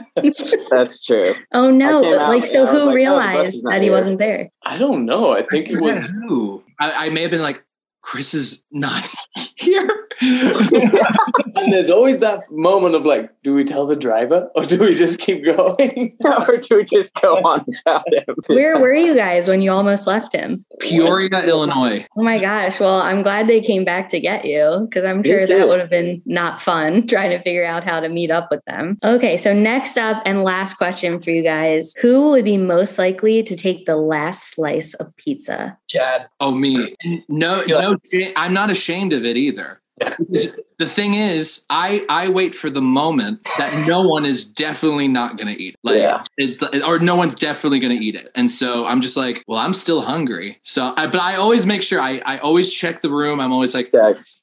That's 0.71 1.05
true. 1.05 1.35
Oh 1.53 1.71
no! 1.71 2.01
I 2.01 2.03
came 2.03 2.15
out 2.15 2.29
Like, 2.29 2.47
so 2.47 2.61
and 2.61 2.69
I 2.69 2.73
was 2.73 2.83
who 2.83 2.87
like, 2.87 2.87
oh, 2.87 2.87
the 2.87 2.87
bus 2.87 2.95
realized 2.95 3.55
is 3.55 3.63
not 3.65 3.71
that 3.73 3.79
he 3.81 3.85
here. 3.87 3.93
wasn't 3.93 4.19
there? 4.19 4.51
I 4.65 4.79
don't 4.79 5.05
know. 5.05 5.37
I 5.37 5.43
think 5.51 5.71
it 5.71 5.81
was. 5.81 6.11
Who? 6.11 6.63
I, 6.81 7.07
I 7.07 7.09
may 7.11 7.23
have 7.23 7.31
been 7.31 7.43
like, 7.43 7.63
Chris 8.03 8.35
is 8.35 8.65
not 8.73 9.09
here. 9.57 10.02
And 10.23 11.73
there's 11.73 11.91
always 11.91 12.21
that 12.21 12.51
moment 12.51 12.95
of 12.95 13.05
like, 13.05 13.31
do 13.43 13.55
we 13.55 13.65
tell 13.65 13.87
the 13.87 13.97
driver 13.97 14.49
or 14.55 14.65
do 14.65 14.79
we 14.79 14.95
just 14.95 15.19
keep 15.19 15.45
going? 15.45 16.17
or 16.49 16.57
do 16.59 16.77
we 16.77 16.85
just 16.85 17.13
go 17.21 17.37
on 17.39 17.65
without 17.67 18.05
him? 18.13 18.37
Where 18.47 18.79
were 18.79 18.95
you 18.95 19.15
guys 19.15 19.49
when 19.49 19.63
you 19.63 19.71
almost 19.71 20.07
left 20.07 20.33
him? 20.33 20.65
Peoria, 20.81 21.29
Illinois. 21.45 22.07
Oh 22.17 22.23
my 22.23 22.39
gosh. 22.39 22.79
Well, 22.79 23.01
I'm 23.01 23.23
glad 23.23 23.49
they 23.49 23.61
came 23.61 23.85
back 23.85 24.09
to 24.11 24.21
get 24.21 24.45
you 24.45 24.87
because 24.89 25.05
I'm 25.05 25.23
sure 25.23 25.45
that 25.45 25.69
would 25.69 25.81
have 25.81 25.91
been 25.91 26.23
not 26.25 26.63
fun 26.63 27.07
trying 27.09 27.31
to 27.31 27.43
figure 27.43 27.65
out 27.65 27.85
how 27.85 28.01
to 28.01 28.09
meet 28.09 28.31
up 28.31 28.49
with 28.51 28.65
them. 28.67 28.99
Okay. 29.03 29.37
So, 29.37 29.53
next 29.53 29.97
up 29.97 30.23
and 30.25 30.45
last 30.45 30.75
question 30.75 31.21
for 31.21 31.31
you 31.31 31.43
guys 31.43 31.95
Who 32.01 32.31
would 32.31 32.45
be 32.45 32.57
most 32.57 32.99
likely 32.99 33.43
to 33.43 33.57
take 33.57 33.87
the 33.87 33.97
last 33.97 34.55
slice 34.55 34.95
of 34.95 35.15
pizza? 35.17 35.77
Chad. 35.89 36.29
Oh, 36.41 36.55
me. 36.55 36.95
No, 37.29 37.63
no, 37.69 37.97
I'm 38.37 38.55
not 38.55 38.71
ashamed 38.71 39.13
of 39.13 39.25
it 39.25 39.37
either. 39.37 39.82
The 39.99 40.87
thing 40.87 41.15
is, 41.15 41.65
I 41.71 42.05
I 42.09 42.29
wait 42.29 42.55
for 42.55 42.71
the 42.71 42.81
moment 42.83 43.45
that 43.59 43.87
no 43.87 44.01
one 44.03 44.25
is 44.25 44.45
definitely 44.45 45.09
not 45.09 45.37
going 45.37 45.49
to 45.55 45.61
eat. 45.63 45.75
it. 45.75 45.81
Like 45.83 45.99
Yeah. 45.99 46.25
it's 46.39 46.63
or 46.83 46.99
no 46.99 47.17
one's 47.17 47.35
definitely 47.35 47.81
going 47.81 47.97
to 47.99 48.05
eat 48.05 48.15
it. 48.15 48.31
And 48.35 48.51
so 48.51 48.87
I'm 48.87 49.01
just 49.01 49.17
like, 49.17 49.45
well, 49.47 49.59
I'm 49.59 49.75
still 49.75 50.03
hungry. 50.03 50.59
So, 50.63 50.93
I, 50.97 51.07
but 51.07 51.21
I 51.21 51.37
always 51.37 51.67
make 51.67 51.83
sure 51.83 52.01
I 52.01 52.21
I 52.25 52.39
always 52.39 52.73
check 52.73 53.03
the 53.03 53.11
room. 53.11 53.41
I'm 53.41 53.53
always 53.53 53.75
like, 53.75 53.93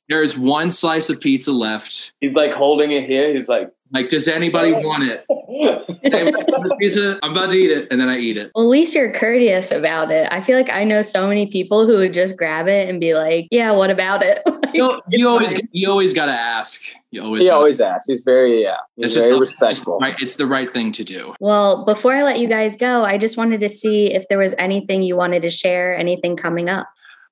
there 0.07 0.23
is 0.23 0.37
one 0.37 0.71
slice 0.71 1.09
of 1.09 1.19
pizza 1.19 1.51
left. 1.51 2.13
He's 2.21 2.33
like 2.35 2.53
holding 2.53 2.91
it 2.91 3.05
here. 3.05 3.33
He's 3.33 3.49
like, 3.49 3.71
Like, 3.91 4.07
does 4.07 4.27
anybody 4.27 4.71
want 4.87 5.03
it? 5.03 5.25
Hey, 5.49 6.31
this 6.61 6.73
pizza, 6.79 7.19
I'm 7.23 7.31
about 7.31 7.49
to 7.49 7.55
eat 7.55 7.71
it, 7.71 7.87
and 7.91 7.99
then 7.99 8.09
I 8.09 8.17
eat 8.19 8.37
it. 8.37 8.51
Well, 8.55 8.65
at 8.65 8.69
least 8.69 8.95
you're 8.95 9.11
courteous 9.11 9.71
about 9.71 10.11
it. 10.11 10.27
I 10.31 10.41
feel 10.41 10.57
like 10.57 10.69
I 10.69 10.83
know 10.83 11.01
so 11.01 11.27
many 11.27 11.47
people 11.47 11.85
who 11.87 11.97
would 11.97 12.13
just 12.13 12.37
grab 12.37 12.67
it 12.67 12.87
and 12.89 12.99
be 12.99 13.13
like, 13.15 13.47
yeah, 13.51 13.71
what 13.71 13.89
about 13.89 14.23
it? 14.23 14.39
Like, 14.69 14.75
You, 14.75 15.01
you 15.09 15.27
always 15.27 15.47
fine. 15.47 15.67
you 15.71 15.89
always 15.89 16.13
got 16.13 16.27
to 16.27 16.31
ask. 16.31 16.79
You 17.09 17.23
always 17.23 17.41
He 17.41 17.47
gotta- 17.47 17.57
always 17.57 17.81
asks. 17.81 18.07
He's 18.07 18.23
very, 18.23 18.61
yeah. 18.61 18.75
He's 18.97 19.07
It's 19.07 19.13
just 19.15 19.25
very 19.25 19.35
it's- 19.37 19.49
respectful. 19.51 19.95
It's, 19.95 20.01
right, 20.03 20.15
it's 20.21 20.35
the 20.35 20.45
right 20.45 20.71
thing 20.71 20.91
to 20.91 21.03
do. 21.03 21.33
Well, 21.39 21.85
before 21.85 22.13
I 22.13 22.21
let 22.21 22.37
you 22.39 22.47
guys 22.47 22.75
go, 22.75 23.03
I 23.03 23.17
just 23.17 23.35
wanted 23.35 23.61
to 23.61 23.69
see 23.69 24.13
if 24.13 24.27
there 24.29 24.37
was 24.37 24.53
anything 24.59 25.01
you 25.01 25.15
wanted 25.15 25.41
to 25.41 25.49
share, 25.49 25.97
anything 25.97 26.35
coming 26.35 26.69
up. 26.69 26.87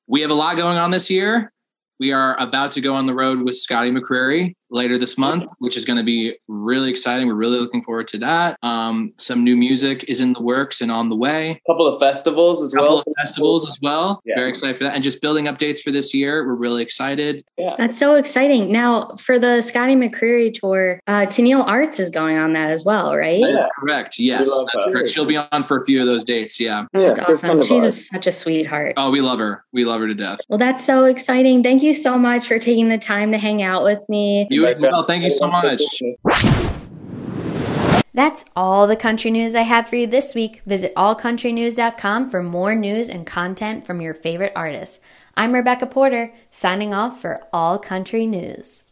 We 0.07 0.21
have 0.21 0.31
a 0.31 0.33
lot 0.33 0.57
going 0.57 0.77
on 0.79 0.89
this 0.89 1.11
year. 1.11 1.51
We 1.99 2.11
are 2.11 2.35
about 2.41 2.71
to 2.71 2.81
go 2.81 2.95
on 2.95 3.05
the 3.05 3.13
road 3.13 3.43
with 3.43 3.53
Scotty 3.53 3.91
McCreery 3.91 4.55
later 4.69 4.97
this 4.97 5.17
month, 5.17 5.49
which 5.59 5.77
is 5.77 5.85
going 5.85 5.97
to 5.97 6.03
be 6.03 6.35
really 6.47 6.89
exciting. 6.89 7.27
We're 7.27 7.33
really 7.35 7.59
looking 7.59 7.83
forward 7.83 8.07
to 8.09 8.17
that. 8.19 8.57
Um, 8.63 9.13
some 9.17 9.43
new 9.43 9.55
music 9.55 10.03
is 10.07 10.19
in 10.19 10.33
the 10.33 10.41
works 10.41 10.81
and 10.81 10.91
on 10.91 11.09
the 11.09 11.15
way. 11.15 11.51
A 11.67 11.71
couple 11.71 11.87
of 11.87 11.99
festivals 11.99 12.61
as 12.61 12.73
couple 12.73 12.87
well. 12.95 13.03
of 13.05 13.13
festivals 13.19 13.65
as 13.67 13.79
well. 13.81 14.21
Yeah. 14.25 14.35
Very 14.37 14.49
excited 14.49 14.77
for 14.77 14.83
that. 14.83 14.95
And 14.95 15.03
just 15.03 15.21
building 15.21 15.45
updates 15.45 15.79
for 15.81 15.91
this 15.91 16.13
year. 16.13 16.45
We're 16.45 16.55
really 16.55 16.83
excited. 16.83 17.43
That's 17.77 17.97
so 17.97 18.15
exciting. 18.15 18.71
Now, 18.71 19.09
for 19.17 19.39
the 19.39 19.61
Scotty 19.61 19.95
McCreery 19.95 20.53
tour, 20.53 20.99
uh, 21.07 21.21
Tenille 21.27 21.65
Arts 21.65 21.99
is 21.99 22.09
going 22.09 22.37
on 22.37 22.53
that 22.53 22.69
as 22.69 22.83
well, 22.83 23.15
right? 23.15 23.41
That 23.41 23.49
Yeah. 23.51 23.57
is 23.57 23.67
correct. 23.79 24.19
Yes, 24.19 24.65
that's 24.73 24.91
correct. 24.91 25.09
She'll 25.13 25.25
be 25.25 25.37
on 25.37 25.63
for 25.63 25.77
a 25.77 25.85
few 25.85 25.99
of 25.99 26.05
those 26.05 26.23
dates. 26.23 26.59
Yeah. 26.59 26.85
Yeah, 26.93 27.07
That's 27.13 27.19
awesome. 27.19 27.61
She's 27.63 27.83
a, 27.83 27.91
such 27.91 28.27
a 28.27 28.31
sweetheart. 28.31 28.93
Oh, 28.97 29.11
we 29.11 29.21
love 29.21 29.39
her. 29.39 29.63
We 29.73 29.85
love 29.85 30.01
her 30.01 30.07
to 30.07 30.13
death. 30.13 30.39
Well, 30.49 30.57
that's 30.57 30.83
so 30.83 31.05
exciting. 31.05 31.63
Thank 31.63 31.83
you 31.83 31.93
so 31.93 32.17
much 32.17 32.47
for 32.47 32.59
taking 32.59 32.89
the 32.89 32.97
time 32.97 33.31
to 33.31 33.37
hang 33.37 33.61
out 33.63 33.83
with 33.83 34.03
me. 34.09 34.47
You 34.57 34.67
as 34.67 34.79
well. 34.79 35.03
Thank 35.03 35.23
you 35.23 35.29
so 35.29 35.47
much. 35.47 35.81
That's 38.13 38.45
all 38.55 38.87
the 38.87 38.95
country 38.95 39.29
news 39.29 39.55
I 39.55 39.61
have 39.61 39.87
for 39.87 39.95
you 39.95 40.07
this 40.07 40.33
week. 40.33 40.63
Visit 40.65 40.95
allcountrynews.com 40.95 42.29
for 42.29 42.41
more 42.41 42.73
news 42.73 43.09
and 43.11 43.27
content 43.27 43.85
from 43.85 44.01
your 44.01 44.15
favorite 44.15 44.53
artists. 44.55 45.05
I'm 45.35 45.53
Rebecca 45.53 45.85
Porter, 45.85 46.33
signing 46.49 46.95
off 46.95 47.21
for 47.21 47.43
All 47.53 47.77
Country 47.77 48.25
News. 48.25 48.85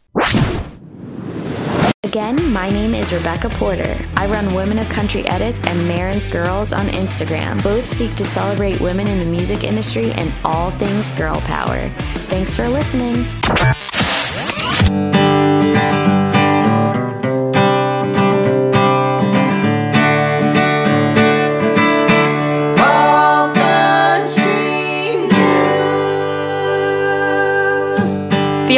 Again, 2.04 2.52
my 2.52 2.70
name 2.70 2.94
is 2.94 3.12
Rebecca 3.12 3.48
Porter. 3.48 3.98
I 4.16 4.26
run 4.26 4.54
Women 4.54 4.78
of 4.78 4.88
Country 4.88 5.26
Edits 5.26 5.60
and 5.62 5.88
Maren's 5.88 6.28
Girls 6.28 6.72
on 6.72 6.86
Instagram. 6.86 7.60
Both 7.64 7.84
seek 7.84 8.14
to 8.14 8.24
celebrate 8.24 8.80
women 8.80 9.08
in 9.08 9.18
the 9.18 9.24
music 9.24 9.64
industry 9.64 10.12
and 10.12 10.32
all 10.44 10.70
things 10.70 11.10
girl 11.10 11.40
power. 11.40 11.88
Thanks 12.30 12.54
for 12.54 12.68
listening. 12.68 13.26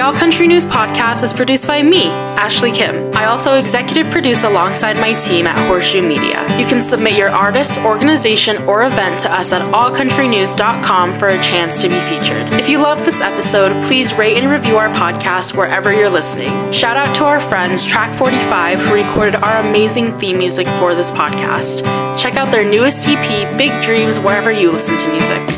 All 0.08 0.14
Country 0.14 0.46
News 0.46 0.64
podcast 0.64 1.22
is 1.22 1.34
produced 1.34 1.66
by 1.66 1.82
me, 1.82 2.06
Ashley 2.06 2.72
Kim. 2.72 3.14
I 3.14 3.26
also 3.26 3.56
executive 3.56 4.10
produce 4.10 4.42
alongside 4.42 4.96
my 4.96 5.12
team 5.12 5.46
at 5.46 5.58
Horseshoe 5.68 6.00
Media. 6.00 6.40
You 6.58 6.64
can 6.64 6.82
submit 6.82 7.12
your 7.12 7.28
artist, 7.28 7.76
organization, 7.80 8.56
or 8.62 8.84
event 8.84 9.20
to 9.20 9.30
us 9.30 9.52
at 9.52 9.60
allcountrynews.com 9.60 11.18
for 11.18 11.28
a 11.28 11.42
chance 11.42 11.82
to 11.82 11.90
be 11.90 12.00
featured. 12.00 12.48
If 12.54 12.70
you 12.70 12.78
love 12.78 13.04
this 13.04 13.20
episode, 13.20 13.84
please 13.84 14.14
rate 14.14 14.38
and 14.38 14.50
review 14.50 14.78
our 14.78 14.88
podcast 14.88 15.54
wherever 15.54 15.92
you're 15.92 16.08
listening. 16.08 16.72
Shout 16.72 16.96
out 16.96 17.14
to 17.16 17.26
our 17.26 17.38
friends 17.38 17.84
Track 17.84 18.16
45 18.16 18.78
who 18.78 18.94
recorded 18.94 19.34
our 19.34 19.60
amazing 19.60 20.18
theme 20.18 20.38
music 20.38 20.66
for 20.78 20.94
this 20.94 21.10
podcast. 21.10 21.82
Check 22.16 22.36
out 22.36 22.50
their 22.50 22.64
newest 22.64 23.06
EP, 23.06 23.58
Big 23.58 23.82
Dreams, 23.82 24.18
wherever 24.18 24.50
you 24.50 24.72
listen 24.72 24.96
to 24.96 25.08
music. 25.12 25.57